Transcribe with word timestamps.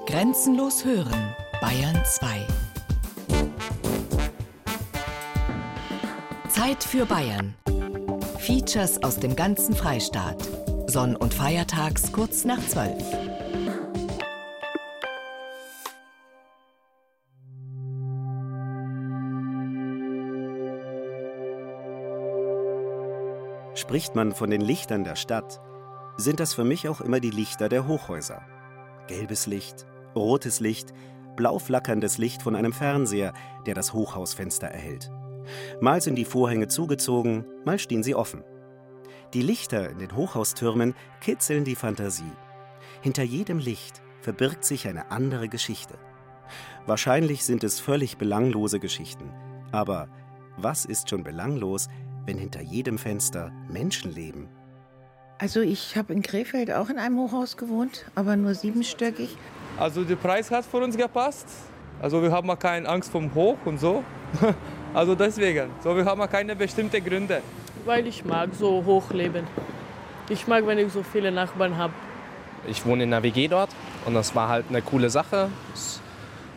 Grenzenlos 0.00 0.84
hören, 0.84 1.36
Bayern 1.60 2.02
2. 2.04 2.46
Zeit 6.48 6.82
für 6.82 7.06
Bayern. 7.06 7.54
Features 8.38 9.00
aus 9.04 9.20
dem 9.20 9.36
ganzen 9.36 9.76
Freistaat. 9.76 10.42
Sonn- 10.86 11.14
und 11.14 11.32
Feiertags 11.32 12.10
kurz 12.10 12.44
nach 12.44 12.58
12. 12.66 12.92
Spricht 23.74 24.16
man 24.16 24.32
von 24.32 24.50
den 24.50 24.62
Lichtern 24.62 25.04
der 25.04 25.16
Stadt, 25.16 25.60
sind 26.16 26.40
das 26.40 26.54
für 26.54 26.64
mich 26.64 26.88
auch 26.88 27.00
immer 27.00 27.20
die 27.20 27.30
Lichter 27.30 27.68
der 27.68 27.86
Hochhäuser. 27.86 28.42
Gelbes 29.06 29.46
Licht, 29.46 29.86
rotes 30.14 30.60
Licht, 30.60 30.92
blau 31.36 31.58
flackerndes 31.58 32.18
Licht 32.18 32.42
von 32.42 32.56
einem 32.56 32.72
Fernseher, 32.72 33.32
der 33.66 33.74
das 33.74 33.92
Hochhausfenster 33.92 34.68
erhält. 34.68 35.10
Mal 35.80 36.00
sind 36.00 36.16
die 36.16 36.24
Vorhänge 36.24 36.68
zugezogen, 36.68 37.44
mal 37.64 37.78
stehen 37.78 38.02
sie 38.02 38.14
offen. 38.14 38.44
Die 39.34 39.42
Lichter 39.42 39.90
in 39.90 39.98
den 39.98 40.14
Hochhaustürmen 40.14 40.94
kitzeln 41.20 41.64
die 41.64 41.74
Fantasie. 41.74 42.32
Hinter 43.00 43.22
jedem 43.22 43.58
Licht 43.58 44.02
verbirgt 44.20 44.64
sich 44.64 44.86
eine 44.86 45.10
andere 45.10 45.48
Geschichte. 45.48 45.98
Wahrscheinlich 46.86 47.44
sind 47.44 47.64
es 47.64 47.80
völlig 47.80 48.18
belanglose 48.18 48.78
Geschichten. 48.78 49.32
Aber 49.72 50.08
was 50.56 50.84
ist 50.84 51.08
schon 51.08 51.24
belanglos, 51.24 51.88
wenn 52.26 52.36
hinter 52.36 52.60
jedem 52.60 52.98
Fenster 52.98 53.50
Menschen 53.68 54.12
leben? 54.12 54.48
Also 55.42 55.60
ich 55.60 55.96
habe 55.96 56.12
in 56.12 56.22
Krefeld 56.22 56.70
auch 56.70 56.88
in 56.88 57.00
einem 57.00 57.18
Hochhaus 57.18 57.56
gewohnt, 57.56 58.04
aber 58.14 58.36
nur 58.36 58.54
siebenstöckig. 58.54 59.36
Also 59.76 60.04
der 60.04 60.14
Preis 60.14 60.52
hat 60.52 60.64
für 60.64 60.76
uns 60.76 60.96
gepasst. 60.96 61.48
Also 62.00 62.22
wir 62.22 62.30
haben 62.30 62.56
keine 62.60 62.88
Angst 62.88 63.10
vom 63.10 63.34
Hoch 63.34 63.58
und 63.64 63.80
so. 63.80 64.04
Also 64.94 65.14
deswegen. 65.14 65.70
So, 65.82 65.96
wir 65.96 66.04
haben 66.04 66.20
keine 66.30 66.54
bestimmten 66.54 67.02
Gründe. 67.02 67.40
Weil 67.86 68.06
ich 68.06 68.24
mag 68.24 68.50
so 68.56 68.84
hoch 68.84 69.10
leben. 69.10 69.46
Ich 70.28 70.46
mag, 70.46 70.66
wenn 70.66 70.78
ich 70.78 70.92
so 70.92 71.02
viele 71.02 71.32
Nachbarn 71.32 71.76
habe. 71.78 71.94
Ich 72.68 72.84
wohne 72.84 73.02
in 73.04 73.12
einer 73.12 73.22
WG 73.22 73.48
dort 73.48 73.70
und 74.04 74.14
das 74.14 74.36
war 74.36 74.48
halt 74.48 74.66
eine 74.68 74.82
coole 74.82 75.08
Sache. 75.08 75.48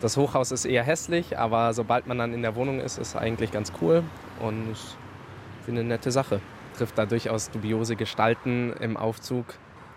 Das 0.00 0.16
Hochhaus 0.18 0.52
ist 0.52 0.64
eher 0.64 0.84
hässlich, 0.84 1.36
aber 1.36 1.72
sobald 1.72 2.06
man 2.06 2.18
dann 2.18 2.34
in 2.34 2.42
der 2.42 2.54
Wohnung 2.54 2.78
ist, 2.78 2.98
ist 2.98 3.08
es 3.08 3.16
eigentlich 3.16 3.50
ganz 3.50 3.72
cool 3.80 4.04
und 4.38 4.70
ich 4.70 5.64
finde 5.64 5.80
eine 5.80 5.88
nette 5.88 6.12
Sache. 6.12 6.40
Trifft 6.76 6.98
da 6.98 7.06
durchaus 7.06 7.50
dubiose 7.50 7.96
Gestalten 7.96 8.72
im 8.80 8.96
Aufzug. 8.96 9.46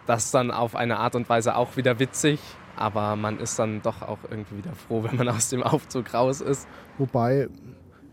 Das 0.05 0.25
ist 0.25 0.33
dann 0.33 0.49
auf 0.49 0.75
eine 0.75 0.97
Art 0.97 1.16
und 1.16 1.30
Weise 1.30 1.55
auch 1.55 1.77
wieder 1.77 1.99
witzig, 1.99 2.39
aber 2.75 3.16
man 3.16 3.39
ist 3.39 3.59
dann 3.59 3.81
doch 3.81 4.02
auch 4.02 4.19
irgendwie 4.30 4.58
wieder 4.58 4.73
froh, 4.73 5.03
wenn 5.09 5.17
man 5.17 5.30
aus 5.30 5.49
dem 5.49 5.61
Aufzug 5.61 6.13
raus 6.13 6.41
ist. 6.41 6.67
Wobei 6.97 7.49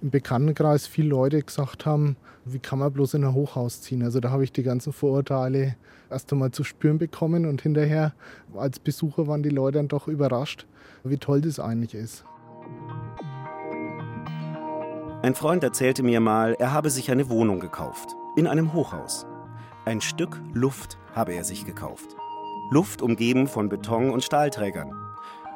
im 0.03 0.11
Bekanntenkreis 0.11 0.87
viele 0.87 1.09
Leute 1.09 1.43
gesagt 1.43 1.87
haben, 1.87 2.17
wie 2.45 2.59
kann 2.59 2.79
man 2.79 2.93
bloß 2.93 3.15
in 3.15 3.25
ein 3.25 3.35
Hochhaus 3.35 3.81
ziehen? 3.83 4.03
Also 4.03 4.21
da 4.21 4.31
habe 4.31 4.45
ich 4.45 4.53
die 4.53 4.63
ganzen 4.63 4.93
Vorurteile 4.93 5.77
erst 6.11 6.33
einmal 6.33 6.51
zu 6.51 6.65
spüren 6.65 6.99
bekommen 6.99 7.47
und 7.47 7.63
hinterher 7.63 8.15
als 8.57 8.79
Besucher 8.79 9.27
waren 9.27 9.43
die 9.43 9.49
Leute 9.49 9.79
dann 9.79 9.89
doch 9.89 10.07
überrascht, 10.07 10.67
wie 11.03 11.19
toll 11.19 11.41
das 11.41 11.59
eigentlich 11.59 11.95
ist. 11.95 12.25
Ein 15.23 15.35
Freund 15.35 15.65
erzählte 15.65 16.03
mir 16.03 16.21
mal, 16.21 16.55
er 16.59 16.73
habe 16.73 16.91
sich 16.91 17.11
eine 17.11 17.29
Wohnung 17.29 17.59
gekauft, 17.59 18.15
in 18.37 18.47
einem 18.47 18.73
Hochhaus. 18.73 19.27
Ein 19.85 20.01
Stück 20.01 20.41
Luft 20.53 20.99
habe 21.15 21.35
er 21.35 21.45
sich 21.45 21.65
gekauft. 21.65 22.17
Luft 22.71 23.03
umgeben 23.03 23.47
von 23.47 23.69
Beton 23.69 24.11
und 24.11 24.23
Stahlträgern. 24.23 24.93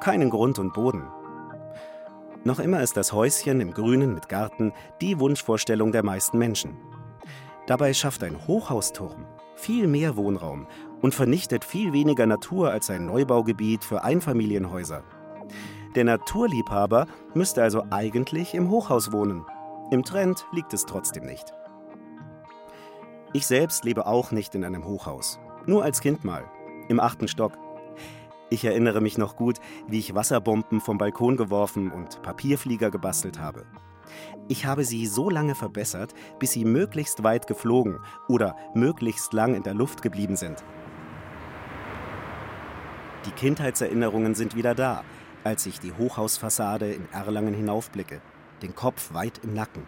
Keinen 0.00 0.30
Grund 0.30 0.58
und 0.58 0.72
Boden. 0.72 1.04
Noch 2.42 2.58
immer 2.58 2.82
ist 2.82 2.96
das 2.96 3.12
Häuschen 3.12 3.60
im 3.60 3.72
Grünen 3.72 4.14
mit 4.14 4.28
Garten 4.28 4.72
die 5.00 5.20
Wunschvorstellung 5.20 5.92
der 5.92 6.02
meisten 6.02 6.38
Menschen. 6.38 6.76
Dabei 7.66 7.92
schafft 7.92 8.24
ein 8.24 8.46
Hochhausturm 8.46 9.26
viel 9.60 9.86
mehr 9.86 10.16
Wohnraum 10.16 10.66
und 11.02 11.14
vernichtet 11.14 11.64
viel 11.64 11.92
weniger 11.92 12.26
Natur 12.26 12.70
als 12.70 12.90
ein 12.90 13.06
Neubaugebiet 13.06 13.84
für 13.84 14.02
Einfamilienhäuser. 14.02 15.04
Der 15.94 16.04
Naturliebhaber 16.04 17.06
müsste 17.34 17.62
also 17.62 17.84
eigentlich 17.90 18.54
im 18.54 18.70
Hochhaus 18.70 19.12
wohnen. 19.12 19.44
Im 19.90 20.04
Trend 20.04 20.46
liegt 20.52 20.72
es 20.72 20.86
trotzdem 20.86 21.26
nicht. 21.26 21.52
Ich 23.32 23.46
selbst 23.46 23.84
lebe 23.84 24.06
auch 24.06 24.32
nicht 24.32 24.56
in 24.56 24.64
einem 24.64 24.84
Hochhaus. 24.84 25.38
Nur 25.64 25.84
als 25.84 26.00
Kind 26.00 26.24
mal. 26.24 26.50
Im 26.88 26.98
achten 26.98 27.28
Stock. 27.28 27.52
Ich 28.48 28.64
erinnere 28.64 29.00
mich 29.00 29.18
noch 29.18 29.36
gut, 29.36 29.58
wie 29.86 30.00
ich 30.00 30.16
Wasserbomben 30.16 30.80
vom 30.80 30.98
Balkon 30.98 31.36
geworfen 31.36 31.92
und 31.92 32.22
Papierflieger 32.22 32.90
gebastelt 32.90 33.38
habe. 33.38 33.66
Ich 34.48 34.66
habe 34.66 34.84
sie 34.84 35.06
so 35.06 35.30
lange 35.30 35.54
verbessert, 35.54 36.12
bis 36.40 36.50
sie 36.50 36.64
möglichst 36.64 37.22
weit 37.22 37.46
geflogen 37.46 38.00
oder 38.26 38.56
möglichst 38.74 39.32
lang 39.32 39.54
in 39.54 39.62
der 39.62 39.74
Luft 39.74 40.02
geblieben 40.02 40.34
sind. 40.34 40.64
Die 43.26 43.30
Kindheitserinnerungen 43.30 44.34
sind 44.34 44.56
wieder 44.56 44.74
da, 44.74 45.04
als 45.44 45.66
ich 45.66 45.78
die 45.78 45.92
Hochhausfassade 45.92 46.92
in 46.92 47.08
Erlangen 47.12 47.54
hinaufblicke, 47.54 48.20
den 48.60 48.74
Kopf 48.74 49.14
weit 49.14 49.38
im 49.44 49.54
Nacken. 49.54 49.86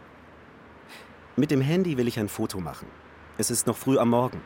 Mit 1.35 1.51
dem 1.51 1.61
Handy 1.61 1.97
will 1.97 2.07
ich 2.07 2.21
ein 2.21 2.29
Foto 2.29 2.61
machen. 2.61 2.87
Es 3.43 3.51
ist 3.51 3.67
noch 3.67 3.77
früh 3.77 3.99
am 3.99 4.11
Morgen. 4.11 4.41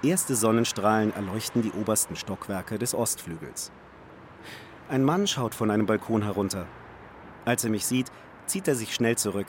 Erste 0.00 0.36
Sonnenstrahlen 0.36 1.12
erleuchten 1.12 1.60
die 1.60 1.72
obersten 1.72 2.14
Stockwerke 2.14 2.78
des 2.78 2.94
Ostflügels. 2.94 3.72
Ein 4.88 5.02
Mann 5.02 5.26
schaut 5.26 5.56
von 5.56 5.72
einem 5.72 5.86
Balkon 5.86 6.22
herunter. 6.22 6.68
Als 7.44 7.64
er 7.64 7.70
mich 7.70 7.84
sieht, 7.84 8.12
zieht 8.46 8.68
er 8.68 8.76
sich 8.76 8.94
schnell 8.94 9.18
zurück. 9.18 9.48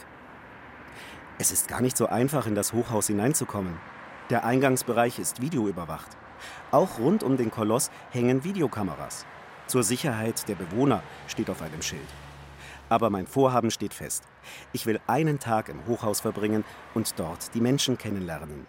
Es 1.38 1.51
ist 1.51 1.67
gar 1.67 1.81
nicht 1.81 1.95
so 1.95 2.07
einfach, 2.07 2.47
in 2.47 2.56
das 2.56 2.73
Hochhaus 2.73 3.06
hineinzukommen. 3.06 3.78
Der 4.31 4.44
Eingangsbereich 4.44 5.19
ist 5.19 5.39
videoüberwacht. 5.39 6.09
Auch 6.72 6.97
rund 6.97 7.22
um 7.22 7.38
den 7.38 7.51
Koloss 7.51 7.91
hängen 8.09 8.44
Videokameras. 8.44 9.28
Zur 9.67 9.83
Sicherheit 9.83 10.47
der 10.50 10.56
Bewohner 10.56 11.03
steht 11.28 11.51
auf 11.51 11.62
einem 11.62 11.83
Schild. 11.83 12.09
Aber 12.93 13.09
mein 13.09 13.25
Vorhaben 13.25 13.71
steht 13.71 13.91
fest. 13.91 14.21
Ich 14.71 14.85
will 14.85 14.99
einen 15.07 15.39
Tag 15.39 15.67
im 15.67 15.87
Hochhaus 15.87 16.21
verbringen 16.21 16.63
und 16.93 17.17
dort 17.17 17.55
die 17.55 17.59
Menschen 17.59 17.97
kennenlernen. 17.97 18.67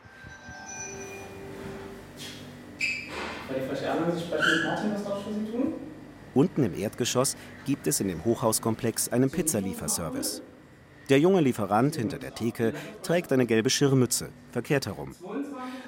Bei 3.47 3.55
der 3.55 3.65
Verstärkung, 3.65 4.15
Sie 4.15 4.21
sprechen 4.23 4.57
mit 4.57 4.67
Martin, 4.67 4.95
was 4.95 5.05
darf 5.05 5.19
ich 5.19 5.25
für 5.27 5.35
Sie 5.35 5.53
tun? 5.53 5.75
Unten 6.33 6.65
im 6.65 6.75
Erdgeschoss 6.75 7.37
gibt 7.67 7.87
es 7.87 8.01
in 8.01 8.09
dem 8.09 8.25
Hochhauskomplex 8.25 9.11
einen 9.11 9.31
Pizzalieferservice. 9.31 10.41
Der 11.11 11.21
junge 11.21 11.43
Lieferant 11.43 11.97
hinter 11.97 12.19
der 12.19 12.35
Theke 12.35 12.73
trägt 13.03 13.31
eine 13.31 13.45
gelbe 13.45 13.69
Schirmmütze, 13.69 14.31
verkehrt 14.53 14.87
herum. 14.87 15.15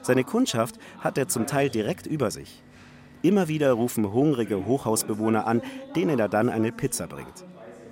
Seine 0.03 0.25
Kundschaft 0.25 0.77
hat 1.01 1.17
er 1.17 1.29
zum 1.29 1.47
Teil 1.47 1.71
direkt 1.71 2.07
über 2.07 2.31
sich. 2.31 2.63
Immer 3.23 3.49
wieder 3.49 3.73
rufen 3.73 4.13
hungrige 4.13 4.67
Hochhausbewohner 4.67 5.47
an, 5.47 5.63
denen 5.97 6.19
er 6.19 6.29
dann 6.29 6.51
eine 6.51 6.71
Pizza 6.71 7.07
bringt. 7.07 7.47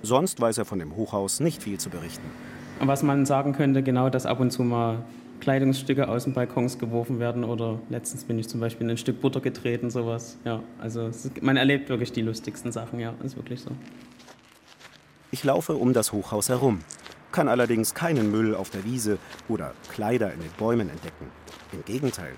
Sonst 0.05 0.39
weiß 0.39 0.59
er 0.59 0.65
von 0.65 0.77
dem 0.77 0.95
Hochhaus 0.95 1.39
nicht 1.39 1.63
viel 1.63 1.79
zu 1.79 1.89
berichten. 1.89 2.29
Was 2.79 3.01
man 3.01 3.25
sagen 3.25 3.53
könnte, 3.53 3.81
genau, 3.81 4.09
dass 4.09 4.27
ab 4.27 4.39
und 4.39 4.51
zu 4.51 4.61
mal 4.61 5.03
Kleidungsstücke 5.39 6.07
aus 6.07 6.25
den 6.25 6.33
Balkons 6.33 6.77
geworfen 6.77 7.19
werden 7.19 7.43
oder 7.43 7.79
letztens 7.89 8.23
bin 8.23 8.37
ich 8.37 8.47
zum 8.47 8.59
Beispiel 8.59 8.85
in 8.85 8.91
ein 8.91 8.97
Stück 8.97 9.19
Butter 9.19 9.41
getreten, 9.41 9.89
sowas. 9.89 10.37
Ja, 10.45 10.61
also 10.79 11.07
ist, 11.07 11.41
man 11.41 11.57
erlebt 11.57 11.89
wirklich 11.89 12.11
die 12.11 12.21
lustigsten 12.21 12.71
Sachen, 12.71 12.99
ja, 12.99 13.15
ist 13.23 13.35
wirklich 13.35 13.61
so. 13.61 13.71
Ich 15.31 15.43
laufe 15.43 15.73
um 15.73 15.91
das 15.91 16.11
Hochhaus 16.11 16.49
herum, 16.49 16.81
kann 17.31 17.47
allerdings 17.47 17.95
keinen 17.95 18.29
Müll 18.29 18.53
auf 18.53 18.69
der 18.69 18.83
Wiese 18.83 19.17
oder 19.49 19.73
Kleider 19.91 20.31
in 20.31 20.39
den 20.39 20.51
Bäumen 20.51 20.87
entdecken. 20.87 21.31
Im 21.71 21.83
Gegenteil, 21.83 22.33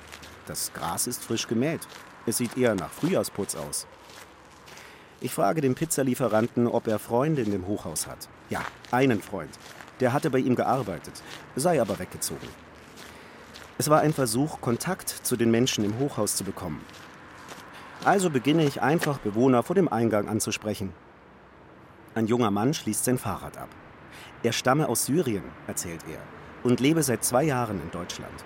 das 0.45 0.71
Gras 0.73 1.05
ist 1.05 1.21
frisch 1.21 1.49
gemäht. 1.49 1.81
Es 2.25 2.37
sieht 2.37 2.57
eher 2.57 2.75
nach 2.75 2.91
Frühjahrsputz 2.91 3.55
aus. 3.55 3.87
Ich 5.19 5.33
frage 5.33 5.61
den 5.61 5.73
Pizzalieferanten, 5.73 6.67
ob 6.67 6.87
er 6.87 6.99
Freunde 6.99 7.41
in 7.41 7.51
dem 7.51 7.65
Hochhaus 7.65 8.05
hat. 8.05 8.29
Ja, 8.51 8.61
einen 8.91 9.21
Freund. 9.21 9.49
Der 9.99 10.13
hatte 10.13 10.29
bei 10.29 10.37
ihm 10.37 10.55
gearbeitet, 10.55 11.23
sei 11.55 11.81
aber 11.81 11.97
weggezogen. 11.97 12.47
Es 13.79 13.89
war 13.89 14.01
ein 14.01 14.13
Versuch, 14.13 14.61
Kontakt 14.61 15.09
zu 15.09 15.35
den 15.35 15.49
Menschen 15.49 15.83
im 15.83 15.97
Hochhaus 15.97 16.35
zu 16.35 16.43
bekommen. 16.43 16.81
Also 18.05 18.29
beginne 18.29 18.63
ich 18.63 18.81
einfach 18.81 19.17
Bewohner 19.17 19.63
vor 19.63 19.75
dem 19.75 19.87
Eingang 19.87 20.27
anzusprechen. 20.27 20.93
Ein 22.13 22.27
junger 22.27 22.51
Mann 22.51 22.75
schließt 22.75 23.05
sein 23.05 23.17
Fahrrad 23.17 23.57
ab. 23.57 23.69
Er 24.43 24.53
stamme 24.53 24.87
aus 24.87 25.05
Syrien, 25.05 25.43
erzählt 25.65 26.01
er, 26.11 26.19
und 26.63 26.79
lebe 26.79 27.01
seit 27.01 27.23
zwei 27.23 27.43
Jahren 27.43 27.81
in 27.81 27.89
Deutschland. 27.89 28.45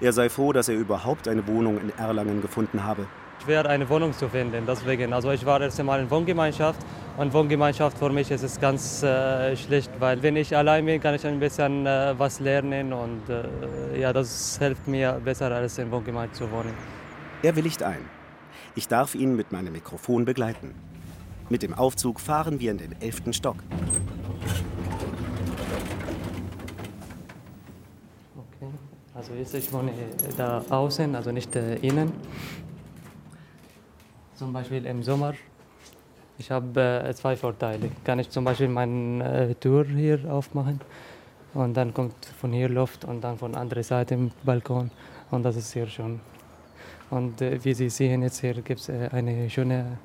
Er 0.00 0.12
sei 0.12 0.28
froh, 0.28 0.52
dass 0.52 0.68
er 0.68 0.76
überhaupt 0.76 1.26
eine 1.26 1.46
Wohnung 1.48 1.80
in 1.80 1.90
Erlangen 1.98 2.42
gefunden 2.42 2.84
habe. 2.84 3.06
Schwer 3.46 3.64
eine 3.66 3.88
Wohnung 3.88 4.12
zu 4.12 4.28
finden, 4.28 4.64
deswegen. 4.66 5.12
Also 5.12 5.30
ich 5.30 5.46
war 5.46 5.60
erst 5.60 5.78
einmal 5.78 6.00
in 6.00 6.10
Wohngemeinschaft 6.10 6.80
und 7.16 7.32
Wohngemeinschaft 7.32 7.96
für 7.96 8.10
mich 8.10 8.28
ist 8.32 8.42
es 8.42 8.58
ganz 8.58 9.04
äh, 9.04 9.56
schlecht, 9.56 9.92
weil 10.00 10.20
wenn 10.20 10.34
ich 10.34 10.56
allein 10.56 10.84
bin, 10.84 11.00
kann 11.00 11.14
ich 11.14 11.24
ein 11.24 11.38
bisschen 11.38 11.86
äh, 11.86 12.14
was 12.18 12.40
lernen 12.40 12.92
und 12.92 13.22
äh, 13.28 14.00
ja, 14.00 14.12
das 14.12 14.58
hilft 14.58 14.88
mir 14.88 15.20
besser 15.24 15.52
als 15.52 15.78
in 15.78 15.92
Wohngemeinschaft 15.92 16.38
zu 16.38 16.50
wohnen. 16.50 16.74
Er 17.44 17.54
willigt 17.54 17.84
ein. 17.84 18.00
Ich 18.74 18.88
darf 18.88 19.14
ihn 19.14 19.36
mit 19.36 19.52
meinem 19.52 19.74
Mikrofon 19.74 20.24
begleiten. 20.24 20.74
Mit 21.48 21.62
dem 21.62 21.72
Aufzug 21.72 22.18
fahren 22.18 22.58
wir 22.58 22.72
in 22.72 22.78
den 22.78 23.00
elften 23.00 23.32
Stock. 23.32 23.58
Okay. 28.36 28.72
Also 29.14 29.34
jetzt 29.34 29.54
ich 29.54 29.72
wohne 29.72 29.92
da 30.36 30.64
außen, 30.68 31.14
also 31.14 31.30
nicht 31.30 31.54
äh, 31.54 31.76
innen. 31.76 32.12
Zum 34.36 34.52
Beispiel 34.52 34.84
im 34.84 35.02
Sommer. 35.02 35.32
Ich 36.36 36.50
habe 36.50 37.02
äh, 37.08 37.14
zwei 37.14 37.36
Vorteile. 37.36 37.90
Kann 38.04 38.18
ich 38.18 38.28
zum 38.28 38.44
Beispiel 38.44 38.68
meine 38.68 39.48
äh, 39.50 39.54
Tür 39.54 39.86
hier 39.86 40.30
aufmachen 40.30 40.78
und 41.54 41.74
dann 41.74 41.94
kommt 41.94 42.14
von 42.38 42.52
hier 42.52 42.68
Luft 42.68 43.06
und 43.06 43.22
dann 43.22 43.38
von 43.38 43.54
anderer 43.54 43.82
Seite 43.82 44.12
im 44.12 44.30
Balkon 44.44 44.90
und 45.30 45.42
das 45.42 45.56
ist 45.56 45.70
sehr 45.70 45.86
schön. 45.86 46.20
Und 47.08 47.40
äh, 47.40 47.64
wie 47.64 47.72
Sie 47.72 47.88
sehen 47.88 48.20
jetzt 48.20 48.40
hier 48.40 48.52
gibt 48.60 48.80
es 48.80 48.90
äh, 48.90 49.08
eine 49.10 49.48
schöne 49.48 49.96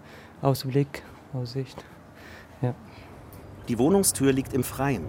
Ausblick, 0.41 1.03
Aussicht. 1.33 1.83
Ja. 2.61 2.73
Die 3.67 3.77
Wohnungstür 3.77 4.31
liegt 4.31 4.53
im 4.53 4.63
Freien, 4.63 5.03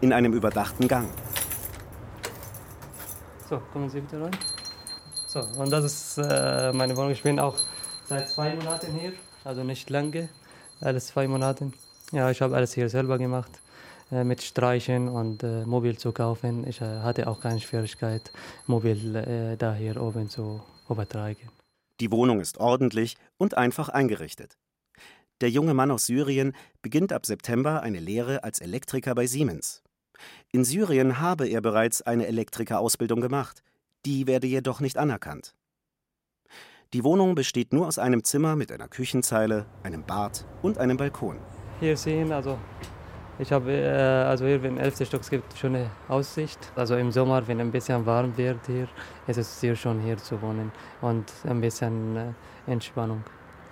in 0.00 0.12
einem 0.12 0.34
überdachten 0.34 0.86
Gang. 0.86 1.08
So, 3.50 3.60
kommen 3.72 3.90
Sie 3.90 4.00
bitte 4.00 4.22
rein. 4.22 4.36
So, 5.26 5.40
und 5.60 5.70
das 5.72 5.84
ist 5.84 6.18
meine 6.74 6.96
Wohnung. 6.96 7.10
Ich 7.10 7.22
bin 7.22 7.40
auch 7.40 7.56
seit 8.08 8.28
zwei 8.28 8.54
Monaten 8.54 8.94
hier, 8.94 9.12
also 9.44 9.62
nicht 9.64 9.90
lange, 9.90 10.28
alles 10.80 11.08
zwei 11.08 11.28
Monate. 11.28 11.72
Ja, 12.10 12.30
ich 12.30 12.40
habe 12.40 12.56
alles 12.56 12.72
hier 12.72 12.88
selber 12.88 13.18
gemacht, 13.18 13.50
äh, 14.10 14.24
mit 14.24 14.42
Streichen 14.42 15.08
und 15.08 15.42
äh, 15.42 15.66
Mobil 15.66 15.98
zu 15.98 16.12
kaufen. 16.12 16.66
Ich 16.66 16.80
äh, 16.80 17.00
hatte 17.00 17.26
auch 17.28 17.40
keine 17.40 17.60
Schwierigkeit, 17.60 18.32
Mobil 18.66 19.14
äh, 19.14 19.56
da 19.56 19.74
hier 19.74 20.00
oben 20.00 20.30
zu 20.30 20.62
übertragen. 20.88 21.50
Die 22.00 22.10
Wohnung 22.10 22.40
ist 22.40 22.58
ordentlich 22.58 23.16
und 23.36 23.58
einfach 23.58 23.90
eingerichtet. 23.90 24.56
Der 25.42 25.50
junge 25.50 25.74
Mann 25.74 25.90
aus 25.90 26.06
Syrien 26.06 26.54
beginnt 26.80 27.12
ab 27.12 27.26
September 27.26 27.82
eine 27.82 28.00
Lehre 28.00 28.42
als 28.42 28.60
Elektriker 28.60 29.14
bei 29.14 29.26
Siemens. 29.26 29.82
In 30.50 30.64
Syrien 30.64 31.20
habe 31.20 31.46
er 31.46 31.60
bereits 31.60 32.02
eine 32.02 32.26
Elektrikerausbildung 32.26 33.20
gemacht, 33.20 33.62
die 34.06 34.26
werde 34.26 34.46
jedoch 34.46 34.80
nicht 34.80 34.96
anerkannt. 34.96 35.54
Die 36.94 37.04
Wohnung 37.04 37.34
besteht 37.34 37.74
nur 37.74 37.86
aus 37.86 37.98
einem 37.98 38.24
Zimmer 38.24 38.56
mit 38.56 38.72
einer 38.72 38.88
Küchenzeile, 38.88 39.66
einem 39.82 40.04
Bad 40.04 40.46
und 40.62 40.78
einem 40.78 40.96
Balkon. 40.96 41.36
Hier 41.80 41.94
sehen, 41.98 42.32
also 42.32 42.56
ich 43.38 43.52
habe, 43.52 43.70
äh, 43.70 44.24
also 44.26 44.46
hier 44.46 44.64
im 44.64 44.78
11. 44.78 45.06
Stock 45.06 45.20
es 45.20 45.28
gibt 45.28 45.54
schöne 45.54 45.90
Aussicht. 46.08 46.58
Also 46.76 46.96
im 46.96 47.12
Sommer, 47.12 47.46
wenn 47.46 47.60
ein 47.60 47.70
bisschen 47.70 48.06
warm 48.06 48.34
wird 48.38 48.60
hier, 48.66 48.88
ist 49.26 49.36
es 49.36 49.60
sehr 49.60 49.76
schön 49.76 50.00
hier 50.00 50.16
zu 50.16 50.40
wohnen 50.40 50.72
und 51.02 51.30
ein 51.46 51.60
bisschen 51.60 52.16
äh, 52.16 52.72
Entspannung. 52.72 53.22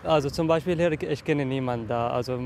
Also 0.04 0.28
zum 0.28 0.46
Beispiel 0.46 0.76
hier, 0.76 0.92
ich 0.92 1.24
kenne 1.24 1.46
niemanden 1.46 1.88
da. 1.88 2.08
Also, 2.08 2.38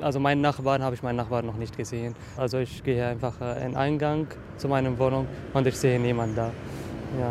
also 0.00 0.18
meinen 0.18 0.40
Nachbarn 0.40 0.82
habe 0.82 0.94
ich 0.94 1.02
meinen 1.02 1.16
Nachbarn 1.16 1.44
noch 1.44 1.58
nicht 1.58 1.76
gesehen. 1.76 2.14
Also 2.38 2.56
ich 2.56 2.82
gehe 2.82 3.06
einfach 3.06 3.38
äh, 3.42 3.56
in 3.56 3.72
den 3.72 3.76
Eingang 3.76 4.26
zu 4.56 4.68
meiner 4.68 4.98
Wohnung 4.98 5.28
und 5.52 5.66
ich 5.66 5.76
sehe 5.76 6.00
niemanden 6.00 6.34
da. 6.34 6.50
Ja. 7.20 7.30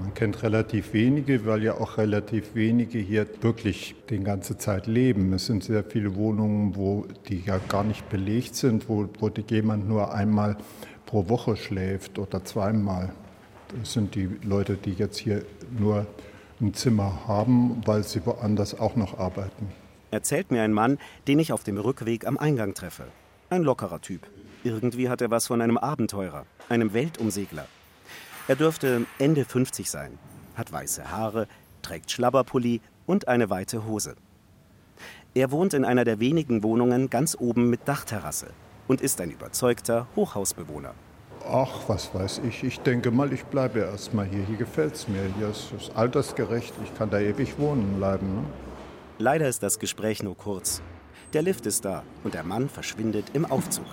Man 0.00 0.12
kennt 0.14 0.42
relativ 0.42 0.92
wenige, 0.92 1.46
weil 1.46 1.62
ja 1.62 1.74
auch 1.74 1.96
relativ 1.98 2.54
wenige 2.54 2.98
hier 2.98 3.26
wirklich 3.40 3.94
die 4.10 4.18
ganze 4.18 4.58
Zeit 4.58 4.86
leben. 4.86 5.32
Es 5.32 5.46
sind 5.46 5.64
sehr 5.64 5.84
viele 5.84 6.14
Wohnungen, 6.16 6.76
wo 6.76 7.06
die 7.28 7.40
ja 7.40 7.58
gar 7.68 7.84
nicht 7.84 8.08
belegt 8.10 8.54
sind, 8.54 8.88
wo, 8.88 9.08
wo 9.18 9.28
jemand 9.28 9.88
nur 9.88 10.12
einmal 10.12 10.56
pro 11.06 11.28
Woche 11.28 11.56
schläft 11.56 12.18
oder 12.18 12.44
zweimal. 12.44 13.10
Das 13.78 13.92
sind 13.92 14.14
die 14.14 14.28
Leute, 14.42 14.76
die 14.76 14.92
jetzt 14.92 15.18
hier 15.18 15.44
nur 15.78 16.06
ein 16.60 16.74
Zimmer 16.74 17.26
haben, 17.26 17.80
weil 17.84 18.04
sie 18.04 18.24
woanders 18.24 18.78
auch 18.78 18.96
noch 18.96 19.18
arbeiten. 19.18 19.68
Erzählt 20.10 20.50
mir 20.50 20.62
ein 20.62 20.72
Mann, 20.72 20.98
den 21.26 21.38
ich 21.38 21.52
auf 21.52 21.64
dem 21.64 21.78
Rückweg 21.78 22.26
am 22.26 22.38
Eingang 22.38 22.74
treffe. 22.74 23.04
Ein 23.50 23.62
lockerer 23.62 24.00
Typ. 24.00 24.22
Irgendwie 24.64 25.08
hat 25.08 25.20
er 25.20 25.30
was 25.30 25.46
von 25.46 25.60
einem 25.60 25.78
Abenteurer, 25.78 26.46
einem 26.68 26.92
Weltumsegler. 26.92 27.66
Er 28.48 28.54
dürfte 28.54 29.06
Ende 29.18 29.44
50 29.44 29.90
sein, 29.90 30.18
hat 30.54 30.70
weiße 30.70 31.10
Haare, 31.10 31.48
trägt 31.82 32.12
Schlabberpulli 32.12 32.80
und 33.04 33.26
eine 33.26 33.50
weite 33.50 33.84
Hose. 33.86 34.14
Er 35.34 35.50
wohnt 35.50 35.74
in 35.74 35.84
einer 35.84 36.04
der 36.04 36.20
wenigen 36.20 36.62
Wohnungen 36.62 37.10
ganz 37.10 37.36
oben 37.38 37.68
mit 37.70 37.88
Dachterrasse 37.88 38.52
und 38.86 39.00
ist 39.00 39.20
ein 39.20 39.32
überzeugter 39.32 40.06
Hochhausbewohner. 40.14 40.94
Ach, 41.48 41.88
was 41.88 42.14
weiß 42.14 42.40
ich. 42.48 42.62
Ich 42.62 42.80
denke 42.80 43.10
mal, 43.10 43.32
ich 43.32 43.44
bleibe 43.44 43.80
erst 43.80 44.14
mal 44.14 44.24
hier. 44.24 44.44
Hier 44.44 44.56
gefällt 44.56 44.94
es 44.94 45.08
mir. 45.08 45.22
Hier 45.38 45.50
ist 45.50 45.72
es 45.76 45.94
altersgerecht. 45.94 46.72
Ich 46.84 46.96
kann 46.96 47.10
da 47.10 47.18
ewig 47.20 47.58
wohnen 47.58 47.96
bleiben. 47.96 48.26
Ne? 48.34 48.44
Leider 49.18 49.48
ist 49.48 49.62
das 49.62 49.78
Gespräch 49.78 50.22
nur 50.22 50.36
kurz. 50.36 50.82
Der 51.32 51.42
Lift 51.42 51.66
ist 51.66 51.84
da 51.84 52.04
und 52.24 52.34
der 52.34 52.44
Mann 52.44 52.68
verschwindet 52.68 53.26
im 53.32 53.44
Aufzug. 53.44 53.86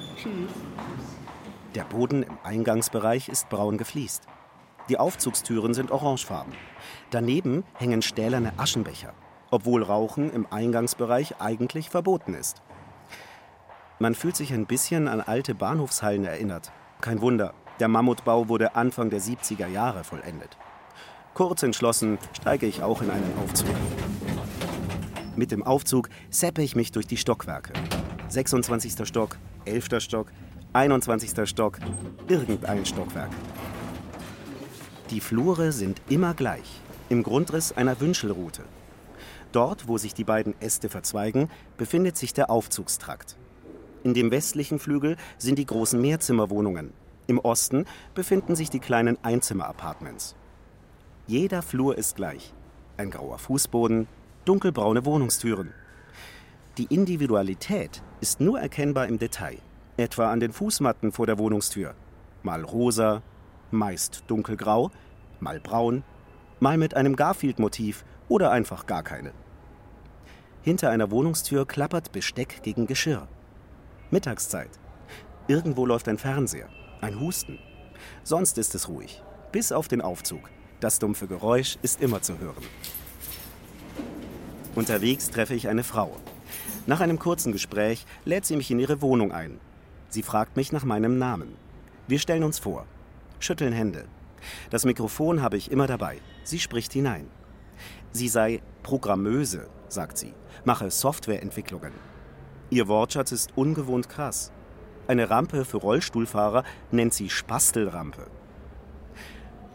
Der 1.76 1.84
Boden 1.84 2.24
im 2.24 2.38
Eingangsbereich 2.44 3.30
ist 3.30 3.50
braun 3.50 3.78
gefliest. 3.78 4.24
Die 4.90 5.00
Aufzugstüren 5.00 5.74
sind 5.74 5.92
orangefarben. 5.92 6.54
Daneben 7.10 7.64
hängen 7.76 8.02
stählerne 8.02 8.54
Aschenbecher, 8.58 9.14
obwohl 9.50 9.84
Rauchen 9.84 10.32
im 10.32 10.46
Eingangsbereich 10.50 11.40
eigentlich 11.40 11.90
verboten 11.90 12.34
ist. 12.34 12.62
Man 14.00 14.16
fühlt 14.16 14.36
sich 14.36 14.54
ein 14.54 14.66
bisschen 14.66 15.08
an 15.08 15.22
alte 15.22 15.56
Bahnhofshallen 15.56 16.26
erinnert. 16.26 16.72
Kein 17.00 17.22
Wunder, 17.22 17.54
der 17.80 17.88
Mammutbau 17.88 18.50
wurde 18.50 18.76
Anfang 18.76 19.10
der 19.10 19.22
70er 19.22 19.68
Jahre 19.68 20.04
vollendet. 20.04 20.58
Kurz 21.34 21.64
entschlossen 21.64 22.18
steige 22.34 22.66
ich 22.66 22.84
auch 22.84 23.02
in 23.02 23.10
einen 23.10 23.38
Aufzug. 23.44 23.70
Mit 25.36 25.52
dem 25.52 25.64
Aufzug 25.64 26.10
seppe 26.30 26.62
ich 26.62 26.76
mich 26.76 26.92
durch 26.92 27.08
die 27.08 27.18
Stockwerke. 27.18 27.74
26. 28.28 29.08
Stock, 29.08 29.38
11. 29.66 30.02
Stock, 30.02 30.32
21. 30.74 31.50
Stock, 31.50 31.80
irgendein 32.28 32.86
Stockwerk. 32.86 33.32
Die 35.14 35.22
Flure 35.22 35.72
sind 35.72 36.02
immer 36.10 36.34
gleich, 36.34 36.82
im 37.08 37.22
Grundriss 37.22 37.72
einer 37.72 38.00
Wünschelrute. 38.00 38.64
Dort, 39.52 39.88
wo 39.88 40.00
sich 40.00 40.16
die 40.16 40.24
beiden 40.24 40.60
Äste 40.60 40.90
verzweigen, 40.90 41.52
befindet 41.78 42.18
sich 42.18 42.34
der 42.34 42.50
Aufzugstrakt. 42.50 43.38
In 44.04 44.16
dem 44.16 44.32
westlichen 44.32 44.80
Flügel 44.80 45.18
sind 45.38 45.60
die 45.60 45.68
großen 45.68 46.02
Mehrzimmerwohnungen. 46.02 46.94
Im 47.28 47.38
Osten 47.38 47.86
befinden 48.16 48.56
sich 48.56 48.72
die 48.72 48.80
kleinen 48.80 49.20
Einzimmer-Apartments. 49.24 50.34
Jeder 51.28 51.62
Flur 51.62 51.96
ist 51.96 52.16
gleich. 52.16 52.52
Ein 52.98 53.12
grauer 53.12 53.38
Fußboden, 53.38 54.08
dunkelbraune 54.46 55.06
Wohnungstüren. 55.06 55.76
Die 56.80 56.86
Individualität 56.86 58.02
ist 58.20 58.42
nur 58.42 58.60
erkennbar 58.60 59.06
im 59.06 59.20
Detail, 59.20 59.60
etwa 59.96 60.32
an 60.32 60.40
den 60.40 60.54
Fußmatten 60.54 61.12
vor 61.12 61.28
der 61.28 61.38
Wohnungstür. 61.38 61.94
Mal 62.42 62.64
rosa, 62.64 63.22
meist 63.74 64.24
dunkelgrau, 64.28 64.92
mal 65.40 65.60
braun, 65.60 66.04
mal 66.60 66.78
mit 66.78 66.96
einem 66.96 67.16
Garfield-Motiv 67.16 68.06
oder 68.30 68.52
einfach 68.52 68.86
gar 68.86 69.04
keine. 69.04 69.34
Hinter 70.62 70.90
einer 70.90 71.12
Wohnungstür 71.12 71.68
klappert 71.68 72.14
Besteck 72.14 72.64
gegen 72.64 72.88
Geschirr. 72.88 73.28
Mittagszeit. 74.12 74.70
Irgendwo 75.48 75.86
läuft 75.86 76.08
ein 76.08 76.18
Fernseher, 76.18 76.70
ein 77.02 77.20
Husten. 77.20 77.60
Sonst 78.24 78.58
ist 78.58 78.74
es 78.76 78.88
ruhig, 78.88 79.22
bis 79.52 79.74
auf 79.74 79.90
den 79.90 80.02
Aufzug. 80.02 80.50
Das 80.80 81.00
dumpfe 81.00 81.28
Geräusch 81.28 81.78
ist 81.82 82.02
immer 82.02 82.22
zu 82.22 82.40
hören. 82.40 82.64
Unterwegs 84.76 85.30
treffe 85.30 85.54
ich 85.54 85.68
eine 85.68 85.84
Frau. 85.84 86.16
Nach 86.88 87.02
einem 87.02 87.20
kurzen 87.20 87.52
Gespräch 87.52 88.06
lädt 88.26 88.46
sie 88.46 88.56
mich 88.56 88.72
in 88.72 88.80
ihre 88.80 89.02
Wohnung 89.02 89.32
ein. 89.32 89.60
Sie 90.10 90.24
fragt 90.24 90.58
mich 90.58 90.72
nach 90.72 90.84
meinem 90.84 91.18
Namen. 91.18 91.56
Wir 92.08 92.20
stellen 92.20 92.44
uns 92.44 92.60
vor, 92.60 92.86
schütteln 93.44 93.74
Hände. 93.74 94.06
Das 94.70 94.86
Mikrofon 94.86 95.42
habe 95.42 95.58
ich 95.58 95.72
immer 95.72 95.88
dabei. 95.88 96.20
Sie 96.44 96.60
spricht 96.60 96.94
hinein. 96.94 97.28
Sie 98.12 98.28
sei 98.28 98.62
Programmöse, 98.84 99.68
sagt 99.88 100.18
sie, 100.18 100.34
mache 100.66 100.92
Softwareentwicklungen. 100.92 101.94
Ihr 102.70 102.88
Wortschatz 102.88 103.32
ist 103.32 103.52
ungewohnt 103.56 104.10
krass. 104.10 104.52
Eine 105.08 105.30
Rampe 105.30 105.66
für 105.66 105.78
Rollstuhlfahrer 105.78 106.64
nennt 106.92 107.14
sie 107.14 107.30
Spastelrampe. 107.30 108.28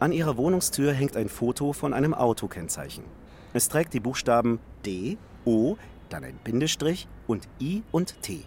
An 0.00 0.12
ihrer 0.12 0.36
Wohnungstür 0.36 0.92
hängt 0.92 1.16
ein 1.16 1.28
Foto 1.28 1.72
von 1.72 1.92
einem 1.92 2.14
Autokennzeichen. 2.14 3.04
Es 3.52 3.68
trägt 3.68 3.94
die 3.94 4.00
Buchstaben 4.00 4.60
D, 4.86 5.18
O, 5.44 5.76
dann 6.08 6.24
ein 6.24 6.38
Bindestrich 6.44 7.08
und 7.26 7.48
I 7.60 7.82
und 7.90 8.22
T. 8.22 8.44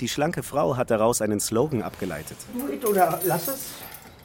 Die 0.00 0.08
schlanke 0.08 0.42
Frau 0.42 0.76
hat 0.76 0.90
daraus 0.90 1.22
einen 1.22 1.38
Slogan 1.38 1.82
abgeleitet. 1.82 2.36
Oder 2.88 3.20
lass 3.24 3.48
es. 3.48 3.70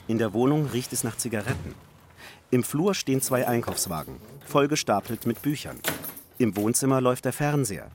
In 0.08 0.18
der 0.18 0.32
Wohnung 0.34 0.68
riecht 0.68 0.94
es 0.94 1.04
nach 1.04 1.18
Zigaretten. 1.18 1.76
Im 2.50 2.64
Flur 2.64 2.96
stehen 2.96 3.22
zwei 3.22 3.46
Einkaufswagen, 3.46 4.16
vollgestapelt 4.46 5.26
mit 5.26 5.42
Büchern. 5.42 5.80
Im 6.38 6.56
Wohnzimmer 6.56 7.02
läuft 7.02 7.26
der 7.26 7.34
Fernseher. 7.34 7.92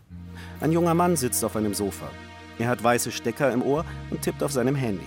Ein 0.60 0.72
junger 0.72 0.92
Mann 0.92 1.16
sitzt 1.16 1.42
auf 1.42 1.56
einem 1.56 1.72
Sofa. 1.72 2.10
Er 2.58 2.68
hat 2.68 2.84
weiße 2.84 3.10
Stecker 3.10 3.50
im 3.50 3.62
Ohr 3.62 3.86
und 4.10 4.20
tippt 4.20 4.42
auf 4.42 4.52
seinem 4.52 4.74
Handy. 4.74 5.06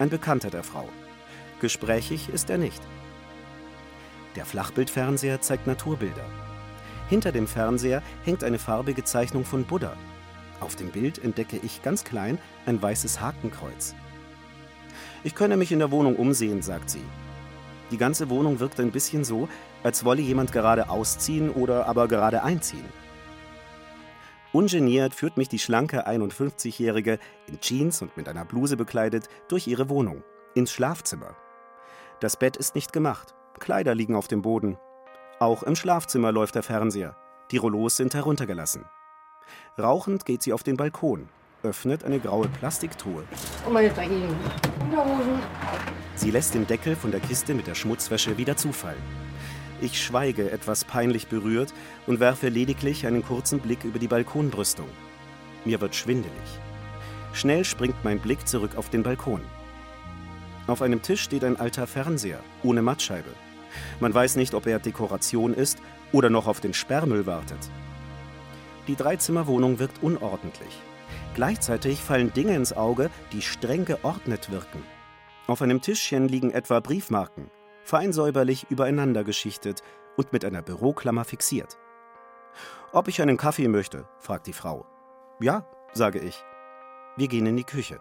Ein 0.00 0.10
Bekannter 0.10 0.50
der 0.50 0.64
Frau. 0.64 0.88
Gesprächig 1.60 2.28
ist 2.30 2.50
er 2.50 2.58
nicht. 2.58 2.82
Der 4.34 4.44
Flachbildfernseher 4.44 5.40
zeigt 5.40 5.68
Naturbilder. 5.68 6.26
Hinter 7.08 7.30
dem 7.30 7.46
Fernseher 7.46 8.02
hängt 8.24 8.42
eine 8.42 8.58
farbige 8.58 9.04
Zeichnung 9.04 9.44
von 9.44 9.64
Buddha. 9.64 9.96
Auf 10.58 10.74
dem 10.74 10.90
Bild 10.90 11.22
entdecke 11.22 11.60
ich 11.62 11.82
ganz 11.82 12.02
klein 12.02 12.38
ein 12.66 12.82
weißes 12.82 13.20
Hakenkreuz. 13.20 13.94
Ich 15.22 15.34
könne 15.34 15.56
mich 15.56 15.70
in 15.70 15.78
der 15.78 15.90
Wohnung 15.90 16.16
umsehen, 16.16 16.62
sagt 16.62 16.90
sie. 16.90 17.02
Die 17.90 17.98
ganze 17.98 18.30
Wohnung 18.30 18.60
wirkt 18.60 18.80
ein 18.80 18.92
bisschen 18.92 19.24
so, 19.24 19.48
als 19.82 20.04
wolle 20.04 20.22
jemand 20.22 20.52
gerade 20.52 20.88
ausziehen 20.88 21.50
oder 21.50 21.86
aber 21.86 22.08
gerade 22.08 22.42
einziehen. 22.42 22.84
Ungeniert 24.52 25.14
führt 25.14 25.36
mich 25.36 25.48
die 25.48 25.58
schlanke 25.58 26.08
51-Jährige 26.08 27.18
in 27.46 27.60
Jeans 27.60 28.02
und 28.02 28.16
mit 28.16 28.28
einer 28.28 28.44
Bluse 28.44 28.76
bekleidet 28.76 29.28
durch 29.48 29.66
ihre 29.66 29.88
Wohnung, 29.88 30.24
ins 30.54 30.72
Schlafzimmer. 30.72 31.36
Das 32.20 32.36
Bett 32.36 32.56
ist 32.56 32.74
nicht 32.74 32.92
gemacht, 32.92 33.34
Kleider 33.58 33.94
liegen 33.94 34.16
auf 34.16 34.26
dem 34.26 34.42
Boden. 34.42 34.76
Auch 35.38 35.62
im 35.62 35.76
Schlafzimmer 35.76 36.32
läuft 36.32 36.54
der 36.54 36.62
Fernseher, 36.62 37.16
die 37.50 37.58
Rollos 37.58 37.96
sind 37.96 38.14
heruntergelassen. 38.14 38.86
Rauchend 39.78 40.24
geht 40.24 40.42
sie 40.42 40.52
auf 40.52 40.62
den 40.62 40.76
Balkon, 40.76 41.28
öffnet 41.62 42.04
eine 42.04 42.20
graue 42.20 42.48
Plastiktruhe. 42.48 43.24
Und 43.66 43.72
meine 43.72 43.90
dreckigen 43.90 44.34
Unterhosen. 44.80 45.40
Sie 46.14 46.30
lässt 46.30 46.54
den 46.54 46.66
Deckel 46.66 46.96
von 46.96 47.10
der 47.10 47.20
Kiste 47.20 47.54
mit 47.54 47.66
der 47.66 47.74
Schmutzwäsche 47.74 48.36
wieder 48.38 48.56
zufallen. 48.56 49.02
Ich 49.80 50.02
schweige, 50.02 50.50
etwas 50.50 50.84
peinlich 50.84 51.28
berührt, 51.28 51.72
und 52.06 52.20
werfe 52.20 52.48
lediglich 52.48 53.06
einen 53.06 53.24
kurzen 53.24 53.60
Blick 53.60 53.84
über 53.84 53.98
die 53.98 54.08
Balkonbrüstung. 54.08 54.88
Mir 55.64 55.80
wird 55.80 55.94
schwindelig. 55.94 56.34
Schnell 57.32 57.64
springt 57.64 58.04
mein 58.04 58.18
Blick 58.18 58.46
zurück 58.46 58.76
auf 58.76 58.90
den 58.90 59.02
Balkon. 59.02 59.40
Auf 60.66 60.82
einem 60.82 61.02
Tisch 61.02 61.22
steht 61.22 61.44
ein 61.44 61.58
alter 61.58 61.86
Fernseher, 61.86 62.40
ohne 62.62 62.82
Mattscheibe. 62.82 63.30
Man 64.00 64.12
weiß 64.12 64.36
nicht, 64.36 64.54
ob 64.54 64.66
er 64.66 64.78
Dekoration 64.78 65.54
ist 65.54 65.78
oder 66.12 66.28
noch 66.28 66.46
auf 66.46 66.60
den 66.60 66.74
Sperrmüll 66.74 67.26
wartet. 67.26 67.70
Die 68.86 68.96
Dreizimmerwohnung 68.96 69.78
wirkt 69.78 70.02
unordentlich. 70.02 70.80
Gleichzeitig 71.34 72.00
fallen 72.00 72.32
Dinge 72.32 72.54
ins 72.54 72.72
Auge, 72.72 73.10
die 73.32 73.42
streng 73.42 73.84
geordnet 73.84 74.50
wirken. 74.50 74.82
Auf 75.46 75.62
einem 75.62 75.80
Tischchen 75.80 76.28
liegen 76.28 76.50
etwa 76.50 76.80
Briefmarken, 76.80 77.50
fein 77.84 78.12
säuberlich 78.12 78.66
übereinander 78.68 79.24
geschichtet 79.24 79.82
und 80.16 80.32
mit 80.32 80.44
einer 80.44 80.62
Büroklammer 80.62 81.24
fixiert. 81.24 81.78
Ob 82.92 83.08
ich 83.08 83.22
einen 83.22 83.36
Kaffee 83.36 83.68
möchte, 83.68 84.08
fragt 84.18 84.46
die 84.46 84.52
Frau. 84.52 84.86
Ja, 85.40 85.66
sage 85.92 86.18
ich. 86.18 86.44
Wir 87.16 87.28
gehen 87.28 87.46
in 87.46 87.56
die 87.56 87.64
Küche. 87.64 88.00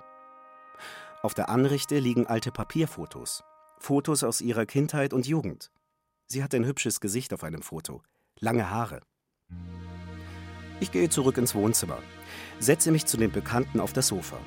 Auf 1.21 1.33
der 1.33 1.49
Anrichte 1.49 1.99
liegen 1.99 2.27
alte 2.27 2.51
Papierfotos. 2.51 3.43
Fotos 3.79 4.23
aus 4.23 4.41
ihrer 4.41 4.65
Kindheit 4.65 5.13
und 5.13 5.27
Jugend. 5.27 5.71
Sie 6.27 6.43
hat 6.43 6.53
ein 6.53 6.65
hübsches 6.65 6.99
Gesicht 6.99 7.33
auf 7.33 7.43
einem 7.43 7.61
Foto, 7.61 8.03
lange 8.39 8.69
Haare. 8.69 9.01
Ich 10.79 10.91
gehe 10.91 11.09
zurück 11.09 11.37
ins 11.37 11.55
Wohnzimmer, 11.55 11.97
setze 12.59 12.91
mich 12.91 13.05
zu 13.05 13.17
den 13.17 13.31
Bekannten 13.31 13.79
auf 13.79 13.93
das 13.93 14.07
Sofa. 14.07 14.37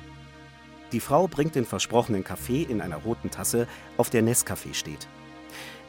Die 0.91 0.99
Frau 0.99 1.27
bringt 1.27 1.55
den 1.55 1.65
versprochenen 1.65 2.23
Kaffee 2.23 2.61
in 2.63 2.79
einer 2.79 2.97
roten 2.97 3.31
Tasse, 3.31 3.67
auf 3.97 4.09
der 4.09 4.23
Nescafé 4.23 4.73
steht. 4.73 5.07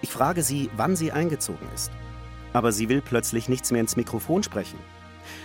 Ich 0.01 0.11
frage 0.11 0.43
sie, 0.43 0.71
wann 0.77 0.97
sie 0.97 1.13
eingezogen 1.13 1.69
ist. 1.75 1.91
Aber 2.53 2.73
sie 2.73 2.89
will 2.89 3.03
plötzlich 3.03 3.49
nichts 3.49 3.71
mehr 3.71 3.81
ins 3.81 3.97
Mikrofon 3.97 4.43
sprechen. 4.43 4.79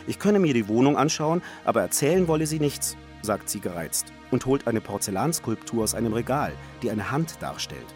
Ich 0.08 0.20
könne 0.20 0.40
mir 0.40 0.54
die 0.54 0.68
Wohnung 0.68 0.98
anschauen, 0.98 1.42
aber 1.66 1.82
erzählen 1.82 2.28
wolle 2.28 2.48
sie 2.48 2.60
nichts, 2.60 2.96
sagt 3.22 3.50
sie 3.50 3.60
gereizt 3.60 4.14
und 4.32 4.46
holt 4.46 4.68
eine 4.68 4.82
Porzellanskulptur 4.82 5.84
aus 5.84 5.96
einem 5.96 6.14
Regal, 6.14 6.54
die 6.82 6.92
eine 6.92 7.12
Hand 7.12 7.38
darstellt. 7.42 7.96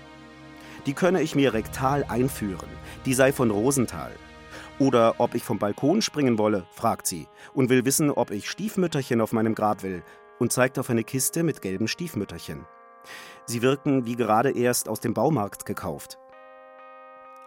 Die 0.86 0.94
könne 0.94 1.22
ich 1.22 1.36
mir 1.36 1.54
rektal 1.54 2.04
einführen, 2.10 2.70
die 3.06 3.14
sei 3.14 3.32
von 3.32 3.52
Rosenthal. 3.52 4.12
Oder 4.80 5.16
ob 5.20 5.36
ich 5.36 5.44
vom 5.44 5.60
Balkon 5.60 6.02
springen 6.02 6.38
wolle, 6.38 6.66
fragt 6.72 7.06
sie 7.06 7.28
und 7.54 7.70
will 7.70 7.86
wissen, 7.86 8.10
ob 8.10 8.32
ich 8.32 8.50
Stiefmütterchen 8.50 9.22
auf 9.22 9.32
meinem 9.32 9.56
Grab 9.56 9.84
will 9.84 10.04
und 10.40 10.52
zeigt 10.52 10.80
auf 10.80 10.90
eine 10.90 11.04
Kiste 11.04 11.44
mit 11.44 11.62
gelben 11.62 11.88
Stiefmütterchen. 11.88 12.66
Sie 13.46 13.62
wirken 13.62 14.06
wie 14.06 14.16
gerade 14.16 14.52
erst 14.52 14.90
aus 14.90 15.00
dem 15.00 15.14
Baumarkt 15.14 15.66
gekauft. 15.66 16.18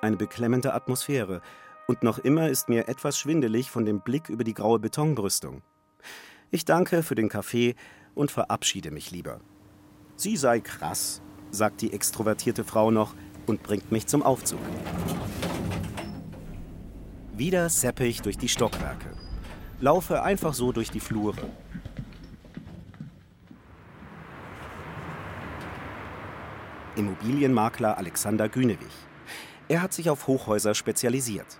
Eine 0.02 0.16
beklemmende 0.16 0.74
Atmosphäre, 0.74 1.40
und 1.88 2.02
noch 2.02 2.18
immer 2.18 2.48
ist 2.48 2.68
mir 2.68 2.88
etwas 2.88 3.16
schwindelig 3.16 3.70
von 3.70 3.84
dem 3.84 4.00
Blick 4.00 4.28
über 4.28 4.44
die 4.44 4.54
graue 4.54 4.80
Betonbrüstung. 4.80 5.62
Ich 6.50 6.64
danke 6.64 7.02
für 7.02 7.14
den 7.14 7.28
Kaffee 7.28 7.76
und 8.14 8.30
verabschiede 8.30 8.90
mich 8.90 9.10
lieber. 9.10 9.40
Sie 10.16 10.36
sei 10.36 10.60
krass, 10.60 11.22
sagt 11.50 11.82
die 11.82 11.92
extrovertierte 11.92 12.64
Frau 12.64 12.90
noch 12.90 13.14
und 13.46 13.62
bringt 13.62 13.92
mich 13.92 14.06
zum 14.06 14.22
Aufzug. 14.22 14.58
Wieder 17.36 17.68
seppe 17.68 18.06
ich 18.06 18.22
durch 18.22 18.38
die 18.38 18.48
Stockwerke. 18.48 19.10
Laufe 19.78 20.22
einfach 20.22 20.54
so 20.54 20.72
durch 20.72 20.90
die 20.90 21.00
Flure. 21.00 21.36
Immobilienmakler 26.96 27.98
Alexander 27.98 28.48
Günewig. 28.48 28.88
Er 29.68 29.82
hat 29.82 29.92
sich 29.92 30.08
auf 30.08 30.26
Hochhäuser 30.26 30.74
spezialisiert. 30.74 31.58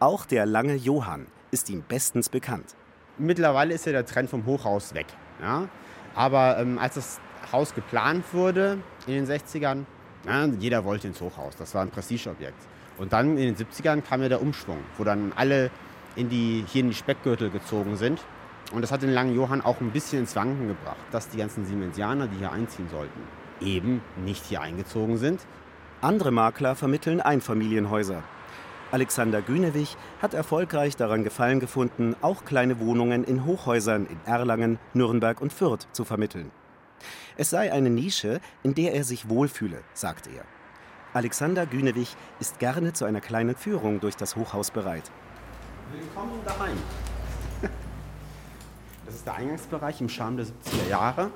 Auch 0.00 0.26
der 0.26 0.44
lange 0.44 0.74
Johann 0.74 1.28
ist 1.50 1.70
ihm 1.70 1.82
bestens 1.88 2.28
bekannt. 2.28 2.76
Mittlerweile 3.16 3.72
ist 3.72 3.86
ja 3.86 3.92
der 3.92 4.04
Trend 4.04 4.28
vom 4.28 4.44
Hochhaus 4.44 4.92
weg. 4.92 5.06
Ja? 5.40 5.70
Aber 6.14 6.58
ähm, 6.58 6.78
als 6.78 6.96
das 6.96 7.20
Haus 7.52 7.74
geplant 7.74 8.22
wurde 8.34 8.80
in 9.06 9.14
den 9.14 9.26
60ern, 9.26 9.86
ja, 10.26 10.44
jeder 10.44 10.84
wollte 10.84 11.08
ins 11.08 11.22
Hochhaus. 11.22 11.56
Das 11.56 11.74
war 11.74 11.80
ein 11.80 11.90
Prestigeobjekt. 11.90 12.75
Und 12.98 13.12
dann 13.12 13.36
in 13.36 13.54
den 13.54 13.56
70ern 13.56 14.02
kam 14.02 14.22
ja 14.22 14.28
der 14.28 14.40
Umschwung, 14.40 14.78
wo 14.96 15.04
dann 15.04 15.32
alle 15.36 15.70
in 16.16 16.28
die, 16.28 16.64
hier 16.66 16.80
in 16.82 16.88
die 16.88 16.94
Speckgürtel 16.94 17.50
gezogen 17.50 17.96
sind. 17.96 18.20
Und 18.72 18.82
das 18.82 18.90
hat 18.90 19.02
den 19.02 19.10
langen 19.10 19.34
Johann 19.34 19.60
auch 19.60 19.80
ein 19.80 19.90
bisschen 19.90 20.20
ins 20.20 20.34
Wanken 20.34 20.68
gebracht, 20.68 20.96
dass 21.12 21.28
die 21.28 21.38
ganzen 21.38 21.66
Siemensianer, 21.66 22.26
die 22.26 22.38
hier 22.38 22.52
einziehen 22.52 22.88
sollten, 22.90 23.20
eben 23.60 24.02
nicht 24.24 24.44
hier 24.44 24.60
eingezogen 24.60 25.18
sind. 25.18 25.46
Andere 26.00 26.30
Makler 26.30 26.74
vermitteln 26.74 27.20
Einfamilienhäuser. 27.20 28.22
Alexander 28.92 29.42
Günewig 29.42 29.96
hat 30.22 30.34
erfolgreich 30.34 30.96
daran 30.96 31.24
Gefallen 31.24 31.60
gefunden, 31.60 32.14
auch 32.22 32.44
kleine 32.44 32.78
Wohnungen 32.80 33.24
in 33.24 33.44
Hochhäusern 33.44 34.06
in 34.06 34.18
Erlangen, 34.24 34.78
Nürnberg 34.94 35.40
und 35.40 35.52
Fürth 35.52 35.88
zu 35.92 36.04
vermitteln. 36.04 36.50
Es 37.36 37.50
sei 37.50 37.72
eine 37.72 37.90
Nische, 37.90 38.40
in 38.62 38.74
der 38.74 38.94
er 38.94 39.04
sich 39.04 39.28
wohlfühle, 39.28 39.82
sagt 39.92 40.28
er. 40.28 40.44
Alexander 41.16 41.64
Günewig 41.64 42.14
ist 42.40 42.58
gerne 42.58 42.92
zu 42.92 43.06
einer 43.06 43.22
kleinen 43.22 43.56
Führung 43.56 44.00
durch 44.00 44.16
das 44.16 44.36
Hochhaus 44.36 44.70
bereit. 44.70 45.10
Willkommen 45.90 46.38
daheim. 46.44 46.76
Das 49.06 49.14
ist 49.14 49.24
der 49.24 49.34
Eingangsbereich 49.36 50.00
im 50.02 50.10
Charme 50.10 50.36
der 50.36 50.46
70er 50.46 50.90
Jahre. 50.90 51.30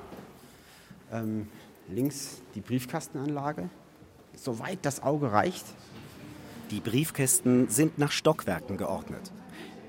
Ähm, 1.11 1.47
links 1.89 2.43
die 2.53 2.61
Briefkastenanlage. 2.61 3.69
Soweit 4.35 4.79
das 4.83 5.01
Auge 5.01 5.31
reicht, 5.31 5.65
die 6.69 6.79
Briefkästen 6.79 7.67
sind 7.69 7.97
nach 7.97 8.11
Stockwerken 8.11 8.77
geordnet. 8.77 9.31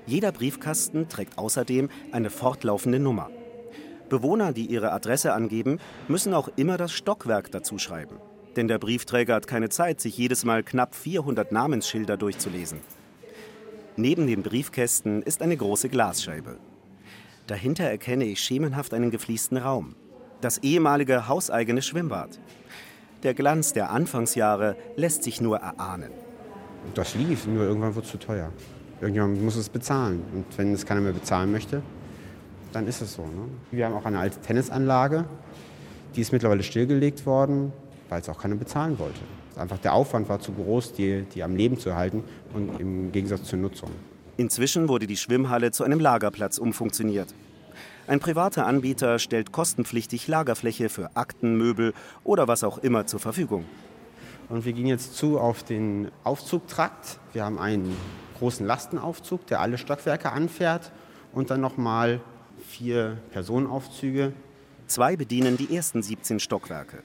Jeder 0.07 0.31
Briefkasten 0.31 1.07
trägt 1.07 1.37
außerdem 1.37 1.89
eine 2.11 2.31
fortlaufende 2.31 2.97
Nummer. 2.99 3.29
Bewohner, 4.09 4.53
die 4.53 4.65
ihre 4.65 4.91
Adresse 4.91 5.33
angeben, 5.33 5.79
müssen 6.07 6.33
auch 6.33 6.49
immer 6.55 6.77
das 6.77 6.93
Stockwerk 6.93 7.51
dazu 7.51 7.77
schreiben. 7.77 8.15
Denn 8.55 8.67
der 8.67 8.77
Briefträger 8.77 9.35
hat 9.35 9.47
keine 9.47 9.69
Zeit, 9.69 9.99
sich 9.99 10.17
jedes 10.17 10.45
Mal 10.45 10.63
knapp 10.63 10.95
400 10.95 11.51
Namensschilder 11.51 12.17
durchzulesen. 12.17 12.79
Neben 13.95 14.27
den 14.27 14.43
Briefkästen 14.43 15.21
ist 15.21 15.41
eine 15.41 15.57
große 15.57 15.89
Glasscheibe. 15.89 16.57
Dahinter 17.47 17.83
erkenne 17.83 18.25
ich 18.25 18.39
schemenhaft 18.39 18.93
einen 18.93 19.11
gefliesten 19.11 19.57
Raum. 19.57 19.95
Das 20.41 20.59
ehemalige 20.59 21.27
hauseigene 21.27 21.81
Schwimmbad. 21.81 22.39
Der 23.23 23.33
Glanz 23.33 23.73
der 23.73 23.89
Anfangsjahre 23.91 24.75
lässt 24.95 25.23
sich 25.23 25.41
nur 25.41 25.57
erahnen. 25.57 26.11
Das 26.95 27.15
lief, 27.15 27.47
nur 27.47 27.63
irgendwann 27.63 27.95
wurde 27.95 28.05
es 28.05 28.11
zu 28.11 28.19
teuer. 28.19 28.51
Irgendjemand 28.99 29.41
muss 29.41 29.55
es 29.55 29.69
bezahlen. 29.69 30.21
Und 30.33 30.45
wenn 30.57 30.73
es 30.73 30.85
keiner 30.85 31.01
mehr 31.01 31.13
bezahlen 31.13 31.51
möchte, 31.51 31.81
dann 32.71 32.87
ist 32.87 33.01
es 33.01 33.13
so. 33.13 33.23
Ne? 33.23 33.47
Wir 33.71 33.85
haben 33.85 33.93
auch 33.93 34.05
eine 34.05 34.19
alte 34.19 34.39
Tennisanlage, 34.41 35.25
die 36.15 36.21
ist 36.21 36.31
mittlerweile 36.31 36.63
stillgelegt 36.63 37.25
worden, 37.25 37.71
weil 38.13 38.21
es 38.21 38.29
auch 38.29 38.37
keiner 38.37 38.55
bezahlen 38.55 38.99
wollte. 38.99 39.21
Einfach 39.55 39.79
der 39.79 39.93
Aufwand 39.93 40.29
war 40.29 40.39
zu 40.39 40.51
groß, 40.51 40.93
die, 40.93 41.23
die 41.33 41.41
am 41.41 41.55
Leben 41.55 41.79
zu 41.79 41.89
erhalten 41.89 42.23
und 42.53 42.79
im 42.79 43.11
Gegensatz 43.11 43.45
zur 43.45 43.57
Nutzung. 43.57 43.89
Inzwischen 44.37 44.87
wurde 44.87 45.07
die 45.07 45.17
Schwimmhalle 45.17 45.71
zu 45.71 45.83
einem 45.83 45.99
Lagerplatz 45.99 46.59
umfunktioniert. 46.59 47.33
Ein 48.05 48.19
privater 48.19 48.67
Anbieter 48.67 49.17
stellt 49.17 49.51
kostenpflichtig 49.51 50.27
Lagerfläche 50.27 50.89
für 50.89 51.09
Akten, 51.15 51.57
Möbel 51.57 51.93
oder 52.23 52.47
was 52.47 52.63
auch 52.63 52.77
immer 52.77 53.07
zur 53.07 53.19
Verfügung. 53.19 53.65
Und 54.49 54.65
wir 54.65 54.73
gehen 54.73 54.85
jetzt 54.85 55.15
zu 55.15 55.39
auf 55.39 55.63
den 55.63 56.11
Aufzugtrakt. 56.23 57.19
Wir 57.31 57.45
haben 57.45 57.57
einen 57.57 57.95
großen 58.37 58.63
Lastenaufzug, 58.63 59.47
der 59.47 59.59
alle 59.59 59.79
Stockwerke 59.79 60.31
anfährt 60.31 60.91
und 61.31 61.49
dann 61.49 61.61
nochmal 61.61 62.21
vier 62.67 63.17
Personenaufzüge. 63.31 64.33
Zwei 64.85 65.15
bedienen 65.15 65.57
die 65.57 65.75
ersten 65.75 66.03
17 66.03 66.39
Stockwerke. 66.39 67.01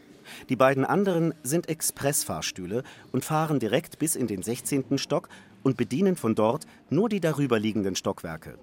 Die 0.49 0.57
beiden 0.57 0.85
anderen 0.85 1.35
sind 1.43 1.69
Expressfahrstühle 1.69 2.83
und 3.13 3.25
fahren 3.25 3.59
direkt 3.59 3.99
bis 3.99 4.17
in 4.17 4.27
den 4.27 4.43
16. 4.43 4.99
Stock 4.99 5.29
und 5.63 5.77
bedienen 5.77 6.17
von 6.17 6.35
dort 6.35 6.67
nur 6.91 7.09
die 7.09 7.21
darüberliegenden 7.21 7.95
Stockwerke. 7.95 8.59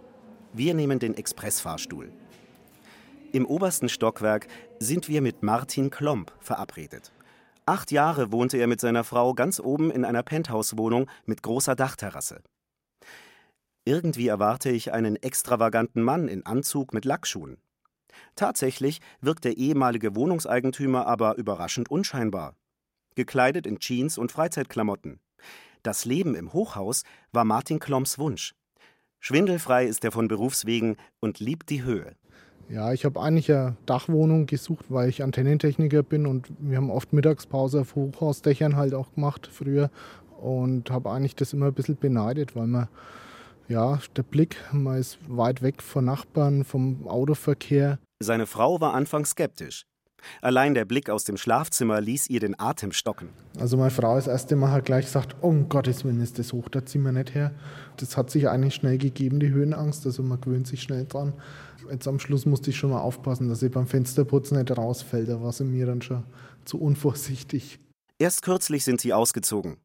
Wir 0.53 0.74
nehmen 0.74 1.00
den 1.00 1.15
Expressfahrstuhl. 1.15 2.12
Im 3.31 3.45
obersten 3.45 3.89
Stockwerk 3.89 4.48
sind 4.79 5.10
wir 5.10 5.22
mit 5.22 5.43
Martin 5.43 5.89
Klomp 5.89 6.31
verabredet. 6.39 7.12
Acht 7.65 7.91
Jahre 7.91 8.31
wohnte 8.31 8.57
er 8.57 8.67
mit 8.67 8.79
seiner 8.79 9.03
Frau 9.03 9.34
ganz 9.34 9.60
oben 9.60 9.91
in 9.91 10.05
einer 10.05 10.24
Penthouse-Wohnung 10.24 11.10
mit 11.25 11.41
großer 11.41 11.75
Dachterrasse. 11.75 12.41
Irgendwie 13.84 14.27
erwarte 14.27 14.69
ich 14.69 14.93
einen 14.93 15.15
extravaganten 15.15 16.01
Mann 16.01 16.27
in 16.27 16.45
Anzug 16.45 16.93
mit 16.93 17.05
Lackschuhen. 17.05 17.57
Tatsächlich 18.36 19.00
wirkt 19.22 19.45
der 19.45 19.57
ehemalige 19.57 20.15
Wohnungseigentümer 20.15 21.07
aber 21.07 21.38
überraschend 21.38 21.89
unscheinbar. 21.89 22.55
Gekleidet 23.15 23.65
in 23.65 23.79
Jeans 23.79 24.17
und 24.17 24.31
Freizeitklamotten. 24.31 25.19
Das 25.84 26.05
Leben 26.05 26.36
im 26.36 26.53
Hochhaus 26.53 27.03
war 27.31 27.45
Martin 27.45 27.79
Klomps 27.79 28.17
Wunsch. 28.17 28.55
Schwindelfrei 29.19 29.86
ist 29.86 30.03
er 30.03 30.12
von 30.12 30.27
Berufswegen 30.27 30.98
und 31.19 31.39
liebt 31.39 31.69
die 31.69 31.84
Höhe. 31.84 32.15
Ja, 32.67 32.93
ich 32.93 33.05
habe 33.05 33.22
eigentlich 33.22 33.51
eine 33.51 33.77
Dachwohnung 33.86 34.48
gesucht, 34.48 34.86
weil 34.89 35.10
ich 35.10 35.24
Antennentechniker 35.24 36.01
bin 36.01 36.25
und 36.25 36.48
wir 36.60 36.77
haben 36.77 36.89
oft 36.89 37.13
Mittagspause 37.13 37.81
auf 37.81 37.95
Hochhausdächern 37.95 38.75
halt 38.75 38.93
auch 38.95 39.13
gemacht 39.13 39.48
früher 39.51 39.91
und 40.41 40.89
habe 40.89 41.12
eigentlich 41.12 41.36
das 41.36 41.53
immer 41.53 41.67
ein 41.67 41.74
bisschen 41.74 41.98
beneidet, 41.98 42.55
weil 42.55 42.67
man 42.67 42.88
ja, 43.67 44.00
der 44.15 44.24
Blick, 44.24 44.57
man 44.72 44.98
ist 44.98 45.17
weit 45.27 45.62
weg 45.62 45.81
von 45.81 46.05
Nachbarn, 46.05 46.63
vom 46.63 47.07
Autoverkehr. 47.07 47.98
Seine 48.25 48.48
Frau 48.48 48.82
war 48.82 48.96
anfangs 48.96 49.29
skeptisch. 49.29 49.86
Allein 50.41 50.74
der 50.74 50.86
Blick 50.86 51.12
aus 51.12 51.25
dem 51.25 51.38
Schlafzimmer 51.38 52.01
ließ 52.01 52.27
ihr 52.32 52.39
den 52.39 52.60
Atem 52.60 52.91
stocken. 52.91 53.29
Also 53.60 53.77
meine 53.77 53.91
Frau 53.91 54.15
das 54.15 54.25
erste 54.25 54.55
Mal 54.55 54.72
hat 54.72 54.86
gleich 54.86 55.05
gesagt, 55.05 55.36
oh, 55.41 55.50
um 55.50 55.70
Gottes 55.70 56.03
Willen 56.03 56.20
ist 56.22 56.39
das 56.39 56.51
hoch, 56.51 56.67
da 56.70 56.84
ziehen 56.84 57.03
wir 57.03 57.12
nicht 57.12 57.36
her. 57.36 57.51
Das 57.98 58.17
hat 58.17 58.32
sich 58.32 58.50
eigentlich 58.50 58.74
schnell 58.74 58.98
gegeben, 58.98 59.39
die 59.39 59.50
Höhenangst, 59.50 60.08
also 60.08 60.24
man 60.24 60.41
gewöhnt 60.41 60.65
sich 60.65 60.82
schnell 60.82 61.05
dran. 61.05 61.34
Jetzt 61.91 62.08
am 62.08 62.20
Schluss 62.20 62.48
musste 62.48 62.72
ich 62.72 62.77
schon 62.77 62.89
mal 62.89 63.01
aufpassen, 63.01 63.48
dass 63.48 63.62
ich 63.62 63.72
beim 63.72 63.86
Fensterputzen 63.86 64.58
nicht 64.58 64.75
rausfällt, 64.75 65.29
da 65.29 65.39
war 65.39 65.51
sie 65.51 65.65
mir 65.65 65.86
dann 65.86 66.01
schon 66.01 66.24
zu 66.65 66.82
unvorsichtig. 66.82 67.79
Erst 68.17 68.41
kürzlich 68.41 68.84
sind 68.84 69.01
sie 69.01 69.13
ausgezogen. 69.13 69.77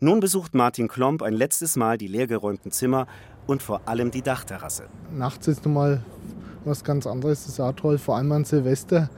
Nun 0.00 0.18
besucht 0.18 0.54
Martin 0.54 0.88
Klomp 0.88 1.22
ein 1.22 1.34
letztes 1.34 1.76
Mal 1.76 1.98
die 1.98 2.08
leergeräumten 2.08 2.72
Zimmer 2.72 3.06
und 3.46 3.62
vor 3.62 3.88
allem 3.88 4.10
die 4.10 4.22
Dachterrasse. 4.22 4.88
Nachts 5.12 5.46
ist 5.46 5.64
nochmal 5.64 6.04
was 6.66 6.84
ganz 6.84 7.06
anderes, 7.06 7.46
ist 7.46 7.60
auch 7.60 7.72
toll, 7.72 7.98
vor 7.98 8.16
allem 8.16 8.32
an 8.32 8.44
Silvester. 8.44 9.08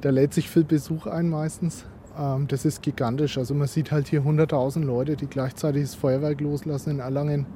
Da 0.00 0.10
lädt 0.10 0.34
sich 0.34 0.50
viel 0.50 0.64
Besuch 0.64 1.06
ein 1.06 1.28
meistens. 1.28 1.84
Ähm, 2.18 2.48
das 2.48 2.64
ist 2.64 2.82
gigantisch. 2.82 3.38
Also 3.38 3.54
man 3.54 3.68
sieht 3.68 3.90
halt 3.90 4.08
hier 4.08 4.22
100.000 4.22 4.84
Leute, 4.84 5.16
die 5.16 5.26
gleichzeitig 5.26 5.82
das 5.82 5.94
Feuerwerk 5.94 6.40
loslassen 6.40 6.90
in 6.90 6.98
Erlangen. 7.00 7.46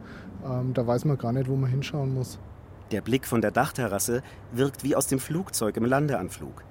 Ähm, 0.44 0.72
da 0.75 0.87
weiß 0.87 1.04
man 1.04 1.18
gar 1.18 1.32
nicht, 1.32 1.49
wo 1.49 1.56
man 1.56 1.70
hinschauen 1.70 2.14
muss. 2.14 2.38
Der 2.90 3.00
Blick 3.00 3.26
von 3.26 3.40
der 3.40 3.50
Dachterrasse 3.50 4.22
wirkt 4.52 4.84
wie 4.84 4.96
aus 4.96 5.06
dem 5.06 5.18
Flugzeug 5.18 5.76
im 5.76 5.84
Landeanflug. 5.84 6.64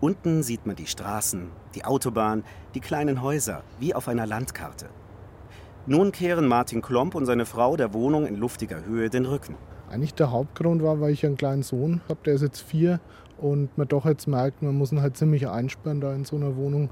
Unten 0.00 0.42
sieht 0.42 0.66
man 0.66 0.76
die 0.76 0.86
Straßen, 0.86 1.48
die 1.74 1.84
Autobahn, 1.84 2.44
die 2.74 2.80
kleinen 2.80 3.22
Häuser, 3.22 3.62
wie 3.78 3.94
auf 3.94 4.08
einer 4.08 4.26
Landkarte. 4.26 4.88
Nun 5.86 6.12
kehren 6.12 6.46
Martin 6.46 6.80
Klomp 6.80 7.14
und 7.14 7.26
seine 7.26 7.44
Frau 7.44 7.76
der 7.76 7.92
Wohnung 7.92 8.26
in 8.26 8.36
luftiger 8.36 8.84
Höhe 8.84 9.10
den 9.10 9.26
Rücken. 9.26 9.56
Eigentlich 9.92 10.14
der 10.14 10.30
Hauptgrund 10.30 10.82
war, 10.82 11.02
weil 11.02 11.12
ich 11.12 11.26
einen 11.26 11.36
kleinen 11.36 11.62
Sohn 11.62 12.00
habe, 12.08 12.20
der 12.24 12.32
ist 12.32 12.40
jetzt 12.40 12.62
vier 12.62 12.98
und 13.36 13.76
man 13.76 13.86
doch 13.88 14.06
jetzt 14.06 14.26
merkt, 14.26 14.62
man 14.62 14.74
muss 14.74 14.90
ihn 14.90 15.02
halt 15.02 15.18
ziemlich 15.18 15.48
einsperren 15.48 16.00
da 16.00 16.14
in 16.14 16.24
so 16.24 16.36
einer 16.36 16.56
Wohnung. 16.56 16.88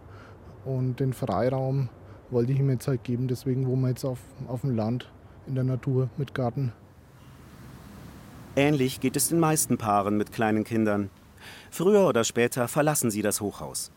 Und 0.67 1.01
den 1.01 1.15
Freiraum 1.15 1.89
wollte 2.29 2.53
ich 2.53 2.59
ihm 2.59 2.69
jetzt 2.69 2.87
halt 2.87 3.03
geben, 3.03 3.27
deswegen 3.27 3.67
wohnen 3.67 3.81
wir 3.81 3.89
jetzt 3.89 4.05
auf, 4.05 4.19
auf 4.49 4.61
dem 4.61 4.77
Land, 4.77 5.11
in 5.47 5.55
der 5.55 5.65
Natur 5.65 6.11
mit 6.19 6.35
Garten. 6.35 6.75
Ähnlich 8.55 9.01
geht 9.01 9.17
es 9.17 9.31
den 9.31 9.41
meisten 9.41 9.79
Paaren 9.79 10.19
mit 10.19 10.31
kleinen 10.31 10.65
Kindern. 10.65 11.09
Früher 11.71 12.07
oder 12.07 12.25
später 12.25 12.69
verlassen 12.69 13.11
sie 13.11 13.23
das 13.23 13.41
Hochhaus. 13.41 13.93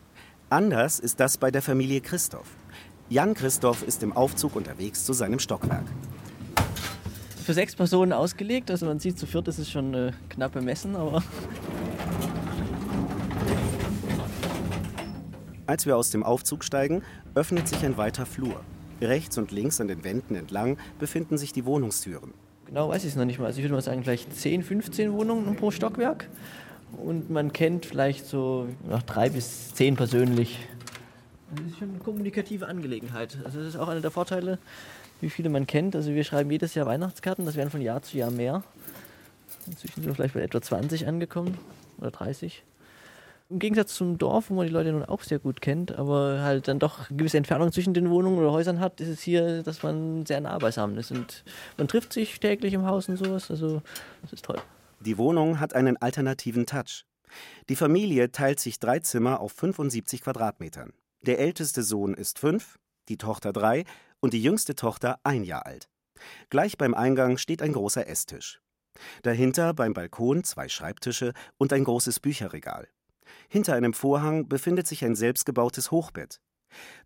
Anders 0.48 0.98
ist 0.98 1.20
das 1.20 1.36
bei 1.36 1.50
der 1.50 1.60
Familie 1.60 2.00
Christoph. 2.00 2.56
Jan 3.10 3.34
Christoph 3.34 3.86
ist 3.86 4.02
im 4.02 4.14
Aufzug 4.14 4.56
unterwegs 4.56 5.04
zu 5.04 5.12
seinem 5.12 5.40
Stockwerk. 5.40 5.84
Für 7.44 7.52
sechs 7.52 7.76
Personen 7.76 8.14
ausgelegt, 8.14 8.70
also 8.70 8.86
man 8.86 8.98
sieht, 8.98 9.18
zu 9.18 9.26
viert 9.26 9.46
ist 9.48 9.58
es 9.58 9.70
schon 9.70 9.92
äh, 9.92 10.12
knapp 10.30 10.52
bemessen, 10.52 10.96
aber. 10.96 11.22
Als 15.66 15.84
wir 15.84 15.94
aus 15.98 16.08
dem 16.08 16.22
Aufzug 16.22 16.64
steigen, 16.64 17.02
öffnet 17.34 17.68
sich 17.68 17.84
ein 17.84 17.98
weiter 17.98 18.24
Flur. 18.24 18.62
Rechts 19.02 19.36
und 19.36 19.50
links 19.50 19.78
an 19.78 19.88
den 19.88 20.04
Wänden 20.04 20.36
entlang 20.36 20.78
befinden 20.98 21.36
sich 21.36 21.52
die 21.52 21.66
Wohnungstüren. 21.66 22.32
Genau 22.64 22.88
weiß 22.88 23.04
ich 23.04 23.10
es 23.10 23.16
noch 23.16 23.26
nicht 23.26 23.38
mal. 23.38 23.44
Also 23.44 23.58
ich 23.58 23.64
würde 23.64 23.74
mal 23.74 23.82
sagen, 23.82 24.04
vielleicht 24.04 24.34
10, 24.34 24.62
15 24.62 25.12
Wohnungen 25.12 25.54
pro 25.56 25.70
Stockwerk. 25.70 26.30
Und 26.96 27.28
man 27.28 27.52
kennt 27.52 27.84
vielleicht 27.84 28.24
so 28.24 28.68
nach 28.88 29.02
drei 29.02 29.28
bis 29.28 29.74
zehn 29.74 29.96
persönlich. 29.96 30.60
Das 31.54 31.66
ist 31.66 31.78
schon 31.78 31.90
eine 31.90 31.98
kommunikative 31.98 32.68
Angelegenheit. 32.68 33.36
Also 33.44 33.58
das 33.58 33.68
ist 33.68 33.76
auch 33.76 33.88
einer 33.88 34.00
der 34.00 34.10
Vorteile, 34.10 34.58
wie 35.20 35.30
viele 35.30 35.48
man 35.48 35.66
kennt. 35.66 35.96
Also 35.96 36.12
wir 36.12 36.24
schreiben 36.24 36.50
jedes 36.50 36.74
Jahr 36.74 36.86
Weihnachtskarten, 36.86 37.44
das 37.44 37.56
werden 37.56 37.70
von 37.70 37.80
Jahr 37.80 38.02
zu 38.02 38.16
Jahr 38.16 38.30
mehr. 38.30 38.62
Inzwischen 39.66 40.02
sind 40.02 40.06
wir 40.06 40.14
vielleicht 40.14 40.34
bei 40.34 40.42
etwa 40.42 40.60
20 40.60 41.06
angekommen 41.06 41.58
oder 41.98 42.10
30. 42.10 42.62
Im 43.50 43.58
Gegensatz 43.58 43.94
zum 43.94 44.16
Dorf, 44.16 44.48
wo 44.48 44.54
man 44.54 44.66
die 44.66 44.72
Leute 44.72 44.90
nun 44.90 45.04
auch 45.04 45.22
sehr 45.22 45.38
gut 45.38 45.60
kennt, 45.60 45.92
aber 45.92 46.40
halt 46.42 46.66
dann 46.66 46.78
doch 46.78 47.10
eine 47.10 47.18
gewisse 47.18 47.36
Entfernung 47.36 47.72
zwischen 47.72 47.92
den 47.92 48.08
Wohnungen 48.10 48.38
oder 48.38 48.52
Häusern 48.52 48.80
hat, 48.80 49.00
ist 49.00 49.08
es 49.08 49.20
hier, 49.20 49.62
dass 49.62 49.82
man 49.82 50.24
sehr 50.24 50.40
nah 50.40 50.58
beisammen 50.58 50.96
ist. 50.96 51.10
Und 51.10 51.44
man 51.76 51.86
trifft 51.86 52.12
sich 52.12 52.40
täglich 52.40 52.72
im 52.72 52.86
Haus 52.86 53.08
und 53.08 53.16
sowas. 53.18 53.50
Also 53.50 53.82
das 54.22 54.32
ist 54.32 54.44
toll. 54.44 54.58
Die 55.00 55.18
Wohnung 55.18 55.60
hat 55.60 55.74
einen 55.74 55.98
alternativen 55.98 56.64
Touch. 56.64 57.04
Die 57.68 57.76
Familie 57.76 58.32
teilt 58.32 58.60
sich 58.60 58.78
drei 58.78 59.00
Zimmer 59.00 59.40
auf 59.40 59.52
75 59.52 60.22
Quadratmetern. 60.22 60.92
Der 61.22 61.38
älteste 61.38 61.82
Sohn 61.82 62.14
ist 62.14 62.38
fünf, 62.38 62.78
die 63.08 63.18
Tochter 63.18 63.52
drei 63.52 63.84
und 64.24 64.32
die 64.32 64.42
jüngste 64.42 64.74
Tochter 64.74 65.20
ein 65.22 65.44
Jahr 65.44 65.66
alt. 65.66 65.90
Gleich 66.48 66.78
beim 66.78 66.94
Eingang 66.94 67.36
steht 67.36 67.60
ein 67.60 67.74
großer 67.74 68.08
Esstisch. 68.08 68.62
Dahinter 69.22 69.74
beim 69.74 69.92
Balkon 69.92 70.44
zwei 70.44 70.66
Schreibtische 70.68 71.34
und 71.58 71.74
ein 71.74 71.84
großes 71.84 72.20
Bücherregal. 72.20 72.88
Hinter 73.50 73.74
einem 73.74 73.92
Vorhang 73.92 74.48
befindet 74.48 74.86
sich 74.86 75.04
ein 75.04 75.14
selbstgebautes 75.14 75.90
Hochbett. 75.90 76.40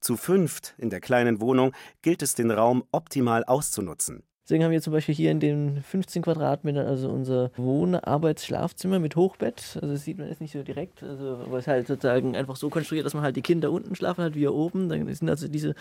Zu 0.00 0.16
fünft 0.16 0.76
in 0.78 0.90
der 0.90 1.00
kleinen 1.00 1.40
Wohnung 1.40 1.72
gilt 2.02 2.22
es, 2.22 2.36
den 2.36 2.52
Raum 2.52 2.84
optimal 2.92 3.42
auszunutzen. 3.42 4.22
Deswegen 4.44 4.62
haben 4.62 4.70
wir 4.70 4.80
zum 4.80 4.92
Beispiel 4.92 5.14
hier 5.16 5.32
in 5.32 5.40
den 5.40 5.82
15 5.82 6.22
Quadratmetern 6.22 6.86
also 6.86 7.10
unser 7.10 7.50
Wohn-, 7.56 7.96
Arbeits-, 7.96 8.46
Schlafzimmer 8.46 9.00
mit 9.00 9.16
Hochbett. 9.16 9.76
Also 9.82 9.88
das 9.92 10.04
sieht 10.04 10.18
man 10.18 10.28
jetzt 10.28 10.40
nicht 10.40 10.52
so 10.52 10.62
direkt, 10.62 11.02
also, 11.02 11.42
aber 11.44 11.58
es 11.58 11.64
ist 11.64 11.68
halt 11.68 11.86
sozusagen 11.88 12.36
einfach 12.36 12.56
so 12.56 12.70
konstruiert, 12.70 13.04
dass 13.04 13.12
man 13.12 13.24
halt 13.24 13.34
die 13.34 13.42
Kinder 13.42 13.72
unten 13.72 13.96
schlafen 13.96 14.24
hat, 14.24 14.36
wir 14.36 14.54
oben. 14.54 14.88
Dann 14.88 15.12
sind 15.12 15.28
also 15.28 15.48
diese 15.48 15.74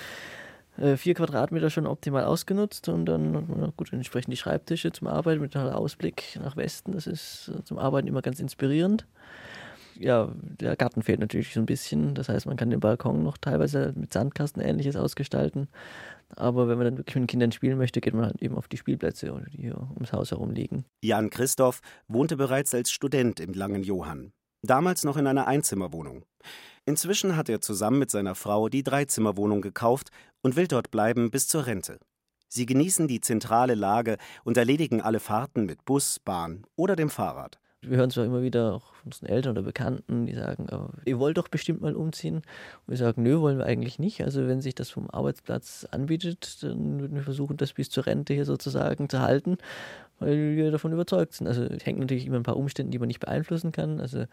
vier 0.97 1.13
Quadratmeter 1.13 1.69
schon 1.69 1.87
optimal 1.87 2.25
ausgenutzt 2.25 2.87
und 2.89 3.05
dann 3.05 3.73
gut 3.75 3.91
entsprechend 3.91 4.31
die 4.33 4.37
Schreibtische 4.37 4.91
zum 4.91 5.07
Arbeiten 5.07 5.41
mit 5.41 5.55
einem 5.55 5.73
Ausblick 5.73 6.39
nach 6.41 6.55
Westen. 6.55 6.91
Das 6.91 7.07
ist 7.07 7.51
äh, 7.55 7.63
zum 7.63 7.77
Arbeiten 7.77 8.07
immer 8.07 8.21
ganz 8.21 8.39
inspirierend 8.39 9.07
ja, 9.99 10.31
der 10.41 10.75
Garten 10.75 11.01
fehlt 11.01 11.19
natürlich 11.19 11.53
so 11.53 11.59
ein 11.59 11.65
bisschen. 11.65 12.15
Das 12.15 12.29
heißt, 12.29 12.45
man 12.45 12.57
kann 12.57 12.69
den 12.69 12.79
Balkon 12.79 13.23
noch 13.23 13.37
teilweise 13.37 13.93
mit 13.95 14.13
Sandkasten 14.13 14.61
ähnliches 14.61 14.95
ausgestalten. 14.95 15.67
Aber 16.35 16.67
wenn 16.67 16.77
man 16.77 16.85
dann 16.85 16.97
wirklich 16.97 17.15
mit 17.15 17.23
den 17.23 17.27
Kindern 17.27 17.51
spielen 17.51 17.77
möchte, 17.77 18.01
geht 18.01 18.13
man 18.13 18.25
halt 18.25 18.41
eben 18.41 18.55
auf 18.55 18.67
die 18.67 18.77
Spielplätze, 18.77 19.33
die 19.53 19.61
hier 19.61 19.77
ums 19.95 20.11
Haus 20.11 20.31
herum 20.31 20.51
liegen. 20.51 20.85
Jan 21.01 21.29
Christoph 21.29 21.81
wohnte 22.07 22.35
bereits 22.35 22.73
als 22.73 22.91
Student 22.91 23.39
im 23.39 23.53
Langen 23.53 23.83
Johann. 23.83 24.33
Damals 24.61 25.03
noch 25.03 25.17
in 25.17 25.27
einer 25.27 25.47
Einzimmerwohnung. 25.47 26.25
Inzwischen 26.85 27.35
hat 27.35 27.49
er 27.49 27.61
zusammen 27.61 27.99
mit 27.99 28.09
seiner 28.11 28.33
Frau 28.33 28.69
die 28.69 28.83
Dreizimmerwohnung 28.83 29.61
gekauft 29.61 30.09
und 30.41 30.55
will 30.55 30.67
dort 30.67 30.91
bleiben 30.91 31.31
bis 31.31 31.47
zur 31.47 31.65
Rente. 31.65 31.99
Sie 32.49 32.65
genießen 32.65 33.07
die 33.07 33.21
zentrale 33.21 33.75
Lage 33.75 34.17
und 34.43 34.57
erledigen 34.57 35.01
alle 35.01 35.19
Fahrten 35.19 35.65
mit 35.65 35.83
Bus, 35.85 36.19
Bahn 36.19 36.63
oder 36.75 36.95
dem 36.95 37.09
Fahrrad. 37.09 37.59
Wir 37.81 37.97
hören 37.97 38.09
zwar 38.09 38.25
immer 38.25 38.41
wieder 38.41 38.73
auch 38.73 38.95
von 38.95 39.05
unseren 39.05 39.27
Eltern 39.27 39.51
oder 39.51 39.61
Bekannten, 39.61 40.25
die 40.25 40.33
sagen, 40.33 40.67
ihr 41.05 41.19
wollt 41.19 41.37
doch 41.37 41.47
bestimmt 41.47 41.81
mal 41.81 41.95
umziehen. 41.95 42.37
Und 42.37 42.87
wir 42.87 42.97
sagen, 42.97 43.21
nö, 43.21 43.39
wollen 43.39 43.59
wir 43.59 43.65
eigentlich 43.65 43.99
nicht. 43.99 44.23
Also 44.23 44.47
wenn 44.47 44.61
sich 44.61 44.73
das 44.73 44.89
vom 44.89 45.09
Arbeitsplatz 45.09 45.85
anbietet, 45.91 46.63
dann 46.63 46.99
würden 46.99 47.15
wir 47.15 47.23
versuchen, 47.23 47.55
das 47.57 47.73
bis 47.73 47.89
zur 47.89 48.07
Rente 48.07 48.33
hier 48.33 48.45
sozusagen 48.45 49.09
zu 49.09 49.21
halten 49.21 49.57
weil 50.19 50.55
wir 50.55 50.71
davon 50.71 50.91
überzeugt 50.91 51.33
sind. 51.33 51.47
Also 51.47 51.63
es 51.63 51.85
hängt 51.85 51.99
natürlich 51.99 52.25
immer 52.25 52.37
ein 52.37 52.43
paar 52.43 52.57
Umstände, 52.57 52.91
die 52.91 52.99
man 52.99 53.07
nicht 53.07 53.19
beeinflussen 53.19 53.71
kann. 53.71 53.99
Also 53.99 54.25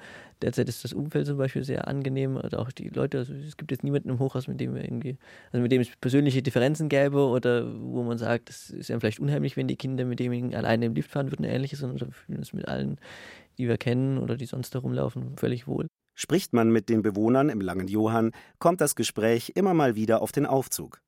derzeit 0.42 0.68
ist 0.68 0.84
das 0.84 0.92
Umfeld 0.92 1.26
zum 1.26 1.36
Beispiel 1.36 1.64
sehr 1.64 1.88
angenehm 1.88 2.36
oder 2.36 2.58
auch 2.60 2.72
die 2.72 2.88
Leute. 2.88 3.18
Also 3.18 3.34
es 3.34 3.56
gibt 3.56 3.70
jetzt 3.70 3.84
niemanden 3.84 4.08
im 4.08 4.18
Hochhaus, 4.18 4.48
mit 4.48 4.60
dem 4.60 4.74
wir 4.74 4.82
irgendwie, 4.82 5.18
also 5.52 5.62
mit 5.62 5.72
dem 5.72 5.82
es 5.82 5.90
persönliche 6.00 6.42
Differenzen 6.42 6.88
gäbe 6.88 7.26
oder 7.26 7.66
wo 7.80 8.02
man 8.02 8.18
sagt, 8.18 8.50
es 8.50 8.70
ist 8.70 8.88
ja 8.88 8.98
vielleicht 8.98 9.20
unheimlich, 9.20 9.56
wenn 9.56 9.68
die 9.68 9.76
Kinder 9.76 10.04
mit 10.04 10.20
demjenigen 10.20 10.54
alleine 10.54 10.86
im 10.86 10.94
Lift 10.94 11.10
fahren 11.10 11.30
würden, 11.30 11.44
ähnliches, 11.44 11.80
sondern 11.80 12.00
wir 12.00 12.12
fühlen 12.12 12.38
uns 12.38 12.52
mit 12.52 12.66
allen, 12.66 12.98
die 13.58 13.68
wir 13.68 13.76
kennen 13.76 14.18
oder 14.18 14.36
die 14.36 14.46
sonst 14.46 14.74
herumlaufen, 14.74 15.36
völlig 15.36 15.66
wohl. 15.66 15.86
Spricht 16.16 16.52
man 16.52 16.70
mit 16.70 16.88
den 16.88 17.02
Bewohnern 17.02 17.48
im 17.48 17.60
Langen 17.60 17.88
Johann, 17.88 18.30
kommt 18.60 18.80
das 18.80 18.94
Gespräch 18.94 19.52
immer 19.56 19.74
mal 19.74 19.96
wieder 19.96 20.22
auf 20.22 20.30
den 20.30 20.46
Aufzug. 20.46 21.00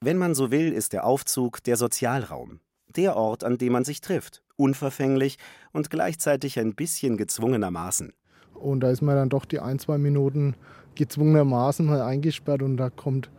Wenn 0.00 0.18
man 0.18 0.34
so 0.34 0.50
will, 0.50 0.72
ist 0.72 0.92
der 0.92 1.06
Aufzug 1.06 1.62
der 1.62 1.76
Sozialraum. 1.76 2.60
Der 2.96 3.16
Ort, 3.16 3.44
an 3.44 3.58
dem 3.58 3.72
man 3.72 3.84
sich 3.84 4.00
trifft. 4.00 4.42
Unverfänglich 4.56 5.38
und 5.72 5.90
gleichzeitig 5.90 6.58
ein 6.58 6.74
bisschen 6.74 7.16
gezwungenermaßen. 7.16 8.12
Und 8.54 8.80
da 8.80 8.90
ist 8.90 9.02
man 9.02 9.16
dann 9.16 9.28
doch 9.28 9.44
die 9.44 9.60
ein, 9.60 9.78
zwei 9.78 9.98
Minuten 9.98 10.54
gezwungenermaßen 10.94 11.86
mal 11.86 12.02
eingesperrt 12.02 12.62
und 12.62 12.76
da 12.76 12.88
kommt 12.90 13.30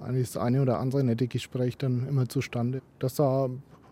eigentlich 0.00 0.32
das 0.32 0.36
eine 0.36 0.60
oder 0.60 0.80
andere 0.80 1.04
nette 1.04 1.28
Gespräch 1.28 1.78
dann 1.78 2.06
immer 2.08 2.28
zustande. 2.28 2.82
Dass 2.98 3.14
da 3.14 3.48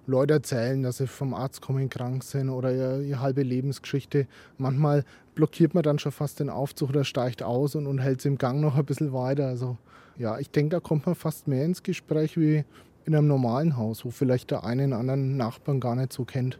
Leute 0.06 0.34
erzählen, 0.34 0.82
dass 0.82 0.96
sie 0.98 1.06
vom 1.06 1.32
Arzt 1.32 1.60
kommen, 1.60 1.88
krank 1.88 2.24
sind 2.24 2.50
oder 2.50 2.74
ihre, 2.74 3.04
ihre 3.04 3.20
halbe 3.20 3.42
Lebensgeschichte. 3.42 4.26
Manchmal 4.58 5.04
blockiert 5.34 5.74
man 5.74 5.84
dann 5.84 5.98
schon 5.98 6.12
fast 6.12 6.40
den 6.40 6.50
Aufzug 6.50 6.90
oder 6.90 7.04
steigt 7.04 7.42
aus 7.42 7.76
und, 7.76 7.86
und 7.86 7.98
hält 7.98 8.18
es 8.18 8.26
im 8.26 8.36
Gang 8.36 8.60
noch 8.60 8.76
ein 8.76 8.84
bisschen 8.84 9.12
weiter. 9.12 9.46
Also 9.46 9.78
ja, 10.18 10.38
ich 10.38 10.50
denke, 10.50 10.76
da 10.76 10.80
kommt 10.80 11.06
man 11.06 11.14
fast 11.14 11.46
mehr 11.46 11.64
ins 11.64 11.82
Gespräch 11.82 12.36
wie 12.36 12.64
in 13.04 13.14
einem 13.14 13.26
normalen 13.26 13.76
Haus, 13.76 14.04
wo 14.04 14.10
vielleicht 14.10 14.50
der 14.50 14.64
eine 14.64 14.82
den 14.82 14.92
anderen 14.92 15.36
Nachbarn 15.36 15.80
gar 15.80 15.96
nicht 15.96 16.12
so 16.12 16.24
kennt. 16.24 16.58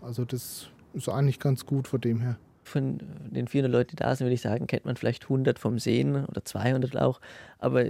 Also 0.00 0.24
das 0.24 0.68
ist 0.92 1.08
eigentlich 1.08 1.38
ganz 1.38 1.66
gut 1.66 1.88
von 1.88 2.00
dem 2.00 2.20
her. 2.20 2.38
Von 2.62 2.98
den 3.30 3.46
400 3.46 3.72
Leuten, 3.72 3.90
die 3.90 3.96
da 3.96 4.14
sind, 4.14 4.26
würde 4.26 4.34
ich 4.34 4.40
sagen, 4.40 4.66
kennt 4.66 4.84
man 4.84 4.96
vielleicht 4.96 5.24
100 5.24 5.58
vom 5.58 5.78
Sehen 5.78 6.24
oder 6.24 6.44
200 6.44 6.96
auch. 6.96 7.20
Aber 7.58 7.84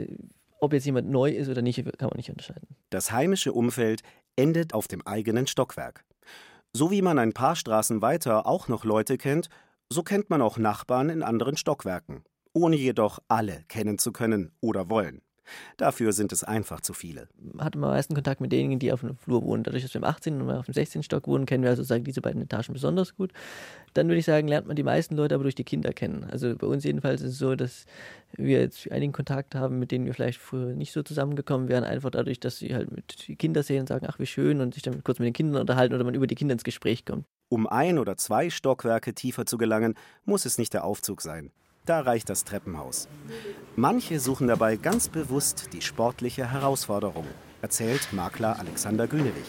ob 0.60 0.72
jetzt 0.72 0.86
jemand 0.86 1.08
neu 1.08 1.30
ist 1.30 1.48
oder 1.48 1.62
nicht, 1.62 1.76
kann 1.98 2.08
man 2.08 2.16
nicht 2.16 2.30
unterscheiden. 2.30 2.68
Das 2.90 3.10
heimische 3.10 3.52
Umfeld 3.52 4.02
endet 4.36 4.74
auf 4.74 4.88
dem 4.88 5.06
eigenen 5.06 5.46
Stockwerk. 5.46 6.04
So 6.72 6.90
wie 6.90 7.02
man 7.02 7.18
ein 7.18 7.32
paar 7.32 7.56
Straßen 7.56 8.02
weiter 8.02 8.46
auch 8.46 8.68
noch 8.68 8.84
Leute 8.84 9.16
kennt, 9.16 9.48
so 9.90 10.02
kennt 10.02 10.30
man 10.30 10.42
auch 10.42 10.58
Nachbarn 10.58 11.08
in 11.08 11.22
anderen 11.22 11.56
Stockwerken, 11.56 12.24
ohne 12.52 12.76
jedoch 12.76 13.20
alle 13.28 13.64
kennen 13.68 13.98
zu 13.98 14.12
können 14.12 14.52
oder 14.60 14.90
wollen. 14.90 15.22
Dafür 15.76 16.12
sind 16.12 16.32
es 16.32 16.44
einfach 16.44 16.80
zu 16.80 16.92
viele. 16.92 17.28
Hat 17.58 17.74
man 17.74 17.84
am 17.84 17.90
meisten 17.90 18.14
Kontakt 18.14 18.40
mit 18.40 18.52
denen, 18.52 18.78
die 18.78 18.92
auf 18.92 19.00
dem 19.00 19.16
Flur 19.16 19.42
wohnen. 19.42 19.62
Dadurch, 19.62 19.82
dass 19.82 19.94
wir 19.94 20.00
im 20.00 20.04
18. 20.04 20.40
und 20.40 20.50
auf 20.50 20.66
dem 20.66 20.74
16. 20.74 21.02
Stock 21.02 21.26
wohnen, 21.26 21.46
kennen 21.46 21.62
wir 21.62 21.70
also 21.70 21.82
sagen 21.82 22.04
diese 22.04 22.20
beiden 22.20 22.42
Etagen 22.42 22.72
besonders 22.72 23.14
gut. 23.16 23.32
Dann 23.94 24.08
würde 24.08 24.18
ich 24.18 24.26
sagen, 24.26 24.48
lernt 24.48 24.66
man 24.66 24.76
die 24.76 24.82
meisten 24.82 25.16
Leute 25.16 25.34
aber 25.34 25.44
durch 25.44 25.54
die 25.54 25.64
Kinder 25.64 25.92
kennen. 25.92 26.24
Also 26.24 26.54
bei 26.56 26.66
uns 26.66 26.84
jedenfalls 26.84 27.22
ist 27.22 27.32
es 27.32 27.38
so, 27.38 27.54
dass 27.54 27.86
wir 28.36 28.60
jetzt 28.60 28.90
einigen 28.90 29.12
Kontakt 29.12 29.54
haben, 29.54 29.78
mit 29.78 29.90
denen 29.90 30.04
wir 30.06 30.14
vielleicht 30.14 30.38
früher 30.38 30.74
nicht 30.74 30.92
so 30.92 31.02
zusammengekommen 31.02 31.68
wären, 31.68 31.84
einfach 31.84 32.10
dadurch, 32.10 32.40
dass 32.40 32.58
sie 32.58 32.74
halt 32.74 32.90
mit 32.90 33.28
die 33.28 33.36
Kinder 33.36 33.62
sehen 33.62 33.80
und 33.80 33.88
sagen, 33.88 34.06
ach 34.08 34.18
wie 34.18 34.26
schön 34.26 34.60
und 34.60 34.74
sich 34.74 34.82
dann 34.82 35.02
kurz 35.02 35.18
mit 35.18 35.26
den 35.26 35.32
Kindern 35.32 35.60
unterhalten 35.60 35.94
oder 35.94 36.04
man 36.04 36.14
über 36.14 36.26
die 36.26 36.34
Kinder 36.34 36.52
ins 36.52 36.64
Gespräch 36.64 37.04
kommt. 37.04 37.24
Um 37.48 37.66
ein 37.66 37.98
oder 37.98 38.16
zwei 38.16 38.50
Stockwerke 38.50 39.14
tiefer 39.14 39.46
zu 39.46 39.56
gelangen, 39.56 39.94
muss 40.24 40.44
es 40.44 40.58
nicht 40.58 40.74
der 40.74 40.84
Aufzug 40.84 41.22
sein. 41.22 41.52
Da 41.86 42.00
reicht 42.00 42.28
das 42.28 42.42
Treppenhaus. 42.42 43.06
Manche 43.76 44.18
suchen 44.18 44.48
dabei 44.48 44.74
ganz 44.74 45.08
bewusst 45.08 45.68
die 45.72 45.80
sportliche 45.80 46.50
Herausforderung, 46.50 47.26
erzählt 47.62 48.12
Makler 48.12 48.58
Alexander 48.58 49.06
Günewig. 49.06 49.44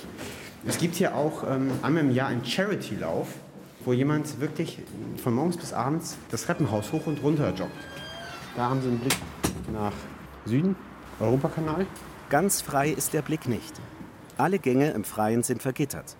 Es 0.67 0.78
gibt 0.78 0.93
hier 0.93 1.15
auch 1.15 1.43
ähm, 1.50 1.71
einmal 1.82 2.04
im 2.04 2.12
Jahr 2.12 2.28
einen 2.28 2.45
Charity-Lauf, 2.45 3.28
wo 3.84 3.91
jemand 3.91 4.39
wirklich 4.39 4.78
von 5.23 5.34
morgens 5.34 5.58
bis 5.58 5.73
abends 5.73 6.15
das 6.30 6.43
Treppenhaus 6.45 6.91
hoch 6.91 7.08
und 7.08 7.23
runter 7.23 7.50
joggt. 7.56 7.71
Da 8.56 8.69
haben 8.69 8.82
Sie 8.82 8.88
einen 8.89 9.00
Blick 9.00 9.15
nach 9.73 9.93
Süden, 10.45 10.76
Europakanal. 11.19 11.88
Ganz 12.30 12.62
frei 12.62 12.89
ist 12.89 13.13
der 13.13 13.23
Blick 13.23 13.47
nicht. 13.47 13.73
Alle 14.38 14.60
Gänge 14.60 14.91
im 14.91 15.06
Freien 15.06 15.41
sind 15.41 15.63
vergittert. 15.63 16.15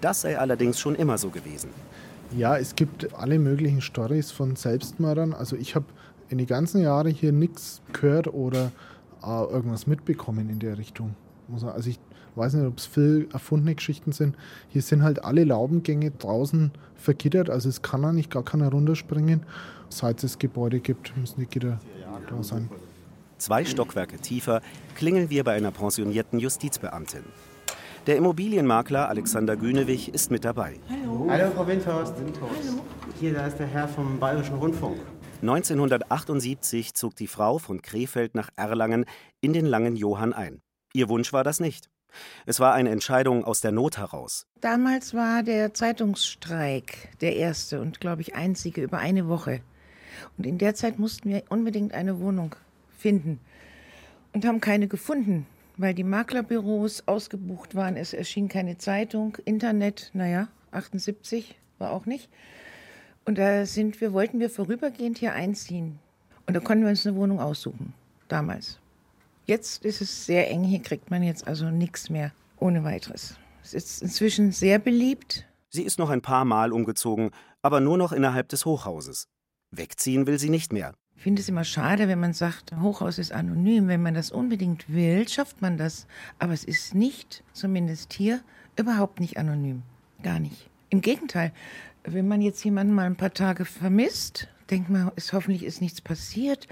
Das 0.00 0.22
sei 0.22 0.38
allerdings 0.38 0.80
schon 0.80 0.94
immer 0.94 1.18
so 1.18 1.28
gewesen. 1.28 1.70
Ja, 2.36 2.56
es 2.56 2.76
gibt 2.76 3.14
alle 3.14 3.38
möglichen 3.38 3.80
Stories 3.80 4.30
von 4.30 4.56
Selbstmördern. 4.56 5.34
Also 5.34 5.56
ich 5.56 5.74
habe 5.74 5.86
in 6.28 6.38
die 6.38 6.46
ganzen 6.46 6.80
Jahre 6.80 7.08
hier 7.08 7.32
nichts 7.32 7.82
gehört 7.92 8.28
oder 8.28 8.70
äh, 9.22 9.26
irgendwas 9.26 9.86
mitbekommen 9.86 10.48
in 10.48 10.60
der 10.60 10.78
Richtung. 10.78 11.16
Also 11.52 11.90
ich 11.90 11.98
weiß 12.36 12.54
nicht, 12.54 12.66
ob 12.66 12.78
es 12.78 12.86
viel 12.86 13.28
erfundene 13.32 13.74
Geschichten 13.74 14.12
sind. 14.12 14.36
Hier 14.68 14.82
sind 14.82 15.02
halt 15.02 15.24
alle 15.24 15.42
Laubengänge 15.44 16.12
draußen 16.12 16.70
vergittert, 16.94 17.50
also 17.50 17.68
es 17.68 17.82
kann 17.82 18.02
da 18.02 18.12
nicht 18.12 18.30
gar 18.30 18.44
keiner 18.44 18.70
runterspringen. 18.70 19.42
Seit 19.88 20.22
es 20.22 20.38
Gebäude 20.38 20.78
gibt, 20.78 21.16
müssen 21.16 21.40
die 21.40 21.46
Gitter 21.46 21.80
da 22.28 22.42
sein. 22.44 22.70
Zwei 23.38 23.64
Stockwerke 23.64 24.18
tiefer 24.18 24.60
klingeln 24.94 25.30
wir 25.30 25.42
bei 25.42 25.54
einer 25.54 25.72
pensionierten 25.72 26.38
Justizbeamtin. 26.38 27.24
Der 28.06 28.16
Immobilienmakler 28.16 29.10
Alexander 29.10 29.56
Günewig 29.56 30.14
ist 30.14 30.30
mit 30.30 30.46
dabei. 30.46 30.80
Hallo. 30.88 31.26
Hallo, 31.28 31.50
Frau 31.50 31.66
Windhorst. 31.66 32.14
Hallo. 32.16 32.84
Hier, 33.20 33.34
da 33.34 33.46
ist 33.46 33.58
der 33.58 33.66
Herr 33.66 33.88
vom 33.88 34.18
Bayerischen 34.18 34.54
Rundfunk. 34.54 34.96
1978 35.42 36.94
zog 36.94 37.14
die 37.16 37.26
Frau 37.26 37.58
von 37.58 37.82
Krefeld 37.82 38.34
nach 38.34 38.48
Erlangen 38.56 39.04
in 39.42 39.52
den 39.52 39.66
langen 39.66 39.96
Johann 39.96 40.32
ein. 40.32 40.62
Ihr 40.94 41.10
Wunsch 41.10 41.34
war 41.34 41.44
das 41.44 41.60
nicht. 41.60 41.90
Es 42.46 42.58
war 42.58 42.72
eine 42.72 42.88
Entscheidung 42.88 43.44
aus 43.44 43.60
der 43.60 43.70
Not 43.70 43.98
heraus. 43.98 44.46
Damals 44.62 45.12
war 45.12 45.42
der 45.42 45.74
Zeitungsstreik 45.74 47.18
der 47.20 47.36
erste 47.36 47.82
und, 47.82 48.00
glaube 48.00 48.22
ich, 48.22 48.34
einzige 48.34 48.82
über 48.82 48.96
eine 48.96 49.28
Woche. 49.28 49.60
Und 50.38 50.46
in 50.46 50.56
der 50.56 50.74
Zeit 50.74 50.98
mussten 50.98 51.28
wir 51.28 51.42
unbedingt 51.50 51.92
eine 51.92 52.18
Wohnung 52.18 52.56
finden 52.96 53.40
und 54.32 54.46
haben 54.46 54.62
keine 54.62 54.88
gefunden 54.88 55.46
weil 55.80 55.94
die 55.94 56.04
Maklerbüros 56.04 57.04
ausgebucht 57.06 57.74
waren. 57.74 57.96
Es 57.96 58.12
erschien 58.12 58.48
keine 58.48 58.76
Zeitung, 58.76 59.38
Internet, 59.44 60.10
naja, 60.12 60.48
78 60.72 61.56
war 61.78 61.90
auch 61.92 62.04
nicht. 62.04 62.28
Und 63.24 63.38
da 63.38 63.64
sind 63.64 64.00
wir, 64.00 64.12
wollten 64.12 64.40
wir 64.40 64.50
vorübergehend 64.50 65.18
hier 65.18 65.32
einziehen. 65.32 65.98
Und 66.46 66.54
da 66.54 66.60
konnten 66.60 66.84
wir 66.84 66.90
uns 66.90 67.06
eine 67.06 67.16
Wohnung 67.16 67.40
aussuchen, 67.40 67.94
damals. 68.28 68.78
Jetzt 69.46 69.84
ist 69.84 70.00
es 70.02 70.26
sehr 70.26 70.50
eng, 70.50 70.64
hier 70.64 70.82
kriegt 70.82 71.10
man 71.10 71.22
jetzt 71.22 71.46
also 71.46 71.70
nichts 71.70 72.10
mehr 72.10 72.32
ohne 72.58 72.84
weiteres. 72.84 73.36
Es 73.62 73.72
ist 73.72 74.02
inzwischen 74.02 74.52
sehr 74.52 74.78
beliebt. 74.78 75.46
Sie 75.70 75.82
ist 75.82 75.98
noch 75.98 76.10
ein 76.10 76.22
paar 76.22 76.44
Mal 76.44 76.72
umgezogen, 76.72 77.30
aber 77.62 77.80
nur 77.80 77.96
noch 77.96 78.12
innerhalb 78.12 78.48
des 78.48 78.66
Hochhauses. 78.66 79.28
Wegziehen 79.70 80.26
will 80.26 80.38
sie 80.38 80.50
nicht 80.50 80.72
mehr. 80.72 80.94
Ich 81.20 81.24
finde 81.24 81.42
es 81.42 81.50
immer 81.50 81.64
schade, 81.64 82.08
wenn 82.08 82.18
man 82.18 82.32
sagt, 82.32 82.72
Hochhaus 82.80 83.18
ist 83.18 83.30
anonym. 83.30 83.88
Wenn 83.88 84.00
man 84.00 84.14
das 84.14 84.30
unbedingt 84.30 84.88
will, 84.88 85.28
schafft 85.28 85.60
man 85.60 85.76
das. 85.76 86.06
Aber 86.38 86.54
es 86.54 86.64
ist 86.64 86.94
nicht, 86.94 87.44
zumindest 87.52 88.14
hier, 88.14 88.40
überhaupt 88.76 89.20
nicht 89.20 89.36
anonym. 89.36 89.82
Gar 90.22 90.38
nicht. 90.40 90.70
Im 90.88 91.02
Gegenteil, 91.02 91.52
wenn 92.04 92.26
man 92.26 92.40
jetzt 92.40 92.64
jemanden 92.64 92.94
mal 92.94 93.04
ein 93.04 93.16
paar 93.16 93.34
Tage 93.34 93.66
vermisst, 93.66 94.48
denkt 94.70 94.88
man, 94.88 95.12
ist, 95.14 95.34
hoffentlich 95.34 95.62
ist 95.62 95.82
nichts 95.82 96.00
passiert. 96.00 96.66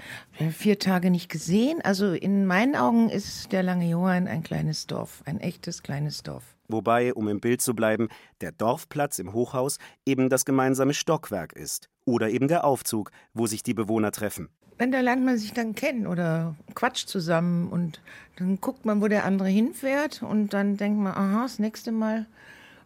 Vier 0.51 0.79
Tage 0.79 1.11
nicht 1.11 1.29
gesehen. 1.29 1.83
Also 1.83 2.13
in 2.13 2.47
meinen 2.47 2.75
Augen 2.75 3.11
ist 3.11 3.51
der 3.51 3.61
Lange 3.61 3.87
Johann 3.87 4.27
ein 4.27 4.41
kleines 4.41 4.87
Dorf, 4.87 5.21
ein 5.27 5.39
echtes 5.39 5.83
kleines 5.83 6.23
Dorf. 6.23 6.55
Wobei, 6.67 7.13
um 7.13 7.27
im 7.27 7.39
Bild 7.39 7.61
zu 7.61 7.75
bleiben, 7.75 8.09
der 8.41 8.51
Dorfplatz 8.51 9.19
im 9.19 9.31
Hochhaus 9.33 9.77
eben 10.07 10.27
das 10.27 10.43
gemeinsame 10.43 10.95
Stockwerk 10.95 11.53
ist 11.53 11.87
oder 12.09 12.29
eben 12.29 12.47
der 12.47 12.63
Aufzug, 12.63 13.11
wo 13.33 13.47
sich 13.47 13.63
die 13.63 13.73
Bewohner 13.73 14.11
treffen. 14.11 14.49
Wenn 14.77 14.91
da 14.91 15.01
lernt 15.01 15.25
man 15.25 15.37
sich 15.37 15.53
dann 15.53 15.75
kennen 15.75 16.07
oder 16.07 16.55
quatscht 16.73 17.09
zusammen 17.09 17.69
und 17.69 18.01
dann 18.37 18.61
guckt 18.61 18.85
man, 18.85 19.01
wo 19.01 19.07
der 19.07 19.25
andere 19.25 19.49
hinfährt 19.49 20.23
und 20.23 20.53
dann 20.53 20.77
denkt 20.77 20.99
man, 20.99 21.13
aha, 21.13 21.43
das 21.43 21.59
nächste 21.59 21.91
Mal 21.91 22.25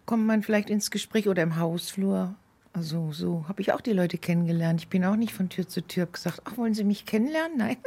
kommt 0.05 0.25
man 0.25 0.41
vielleicht 0.41 0.69
ins 0.69 0.89
Gespräch 0.89 1.29
oder 1.29 1.43
im 1.43 1.57
Hausflur. 1.57 2.33
Also 2.73 3.12
so 3.12 3.45
habe 3.47 3.62
ich 3.62 3.71
auch 3.73 3.81
die 3.81 3.93
Leute 3.93 4.17
kennengelernt. 4.17 4.81
Ich 4.81 4.88
bin 4.88 5.05
auch 5.05 5.15
nicht 5.15 5.33
von 5.33 5.49
Tür 5.49 5.67
zu 5.67 5.81
Tür 5.81 6.07
gesagt, 6.07 6.41
ach, 6.45 6.57
wollen 6.57 6.73
Sie 6.73 6.83
mich 6.83 7.05
kennenlernen? 7.05 7.57
Nein. 7.57 7.77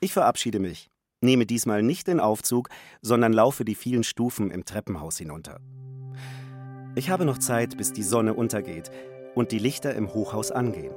Ich 0.00 0.14
verabschiede 0.14 0.58
mich, 0.58 0.90
nehme 1.20 1.44
diesmal 1.44 1.82
nicht 1.82 2.08
den 2.08 2.18
Aufzug, 2.18 2.70
sondern 3.02 3.32
laufe 3.32 3.64
die 3.64 3.74
vielen 3.74 4.04
Stufen 4.04 4.50
im 4.50 4.64
Treppenhaus 4.64 5.18
hinunter. 5.18 5.60
Ich 6.94 7.10
habe 7.10 7.24
noch 7.24 7.38
Zeit, 7.38 7.76
bis 7.76 7.92
die 7.92 8.02
Sonne 8.02 8.34
untergeht 8.34 8.90
und 9.34 9.52
die 9.52 9.58
Lichter 9.58 9.94
im 9.94 10.12
Hochhaus 10.12 10.50
angehen. 10.50 10.94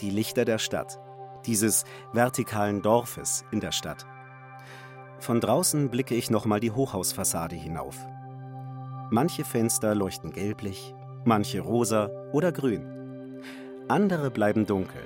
Die 0.00 0.10
Lichter 0.10 0.44
der 0.44 0.58
Stadt, 0.58 0.98
dieses 1.46 1.84
vertikalen 2.12 2.82
Dorfes 2.82 3.44
in 3.50 3.60
der 3.60 3.72
Stadt. 3.72 4.06
Von 5.18 5.40
draußen 5.40 5.90
blicke 5.90 6.14
ich 6.14 6.30
nochmal 6.30 6.60
die 6.60 6.72
Hochhausfassade 6.72 7.54
hinauf. 7.54 7.96
Manche 9.10 9.44
Fenster 9.44 9.94
leuchten 9.94 10.32
gelblich, 10.32 10.94
manche 11.24 11.60
rosa 11.60 12.10
oder 12.32 12.50
grün. 12.50 13.40
Andere 13.88 14.30
bleiben 14.30 14.66
dunkel 14.66 15.02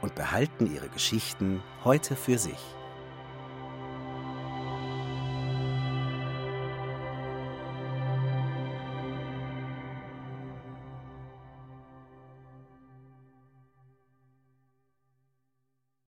und 0.00 0.14
behalten 0.14 0.72
ihre 0.72 0.88
Geschichten 0.88 1.62
heute 1.84 2.14
für 2.14 2.38
sich. 2.38 2.77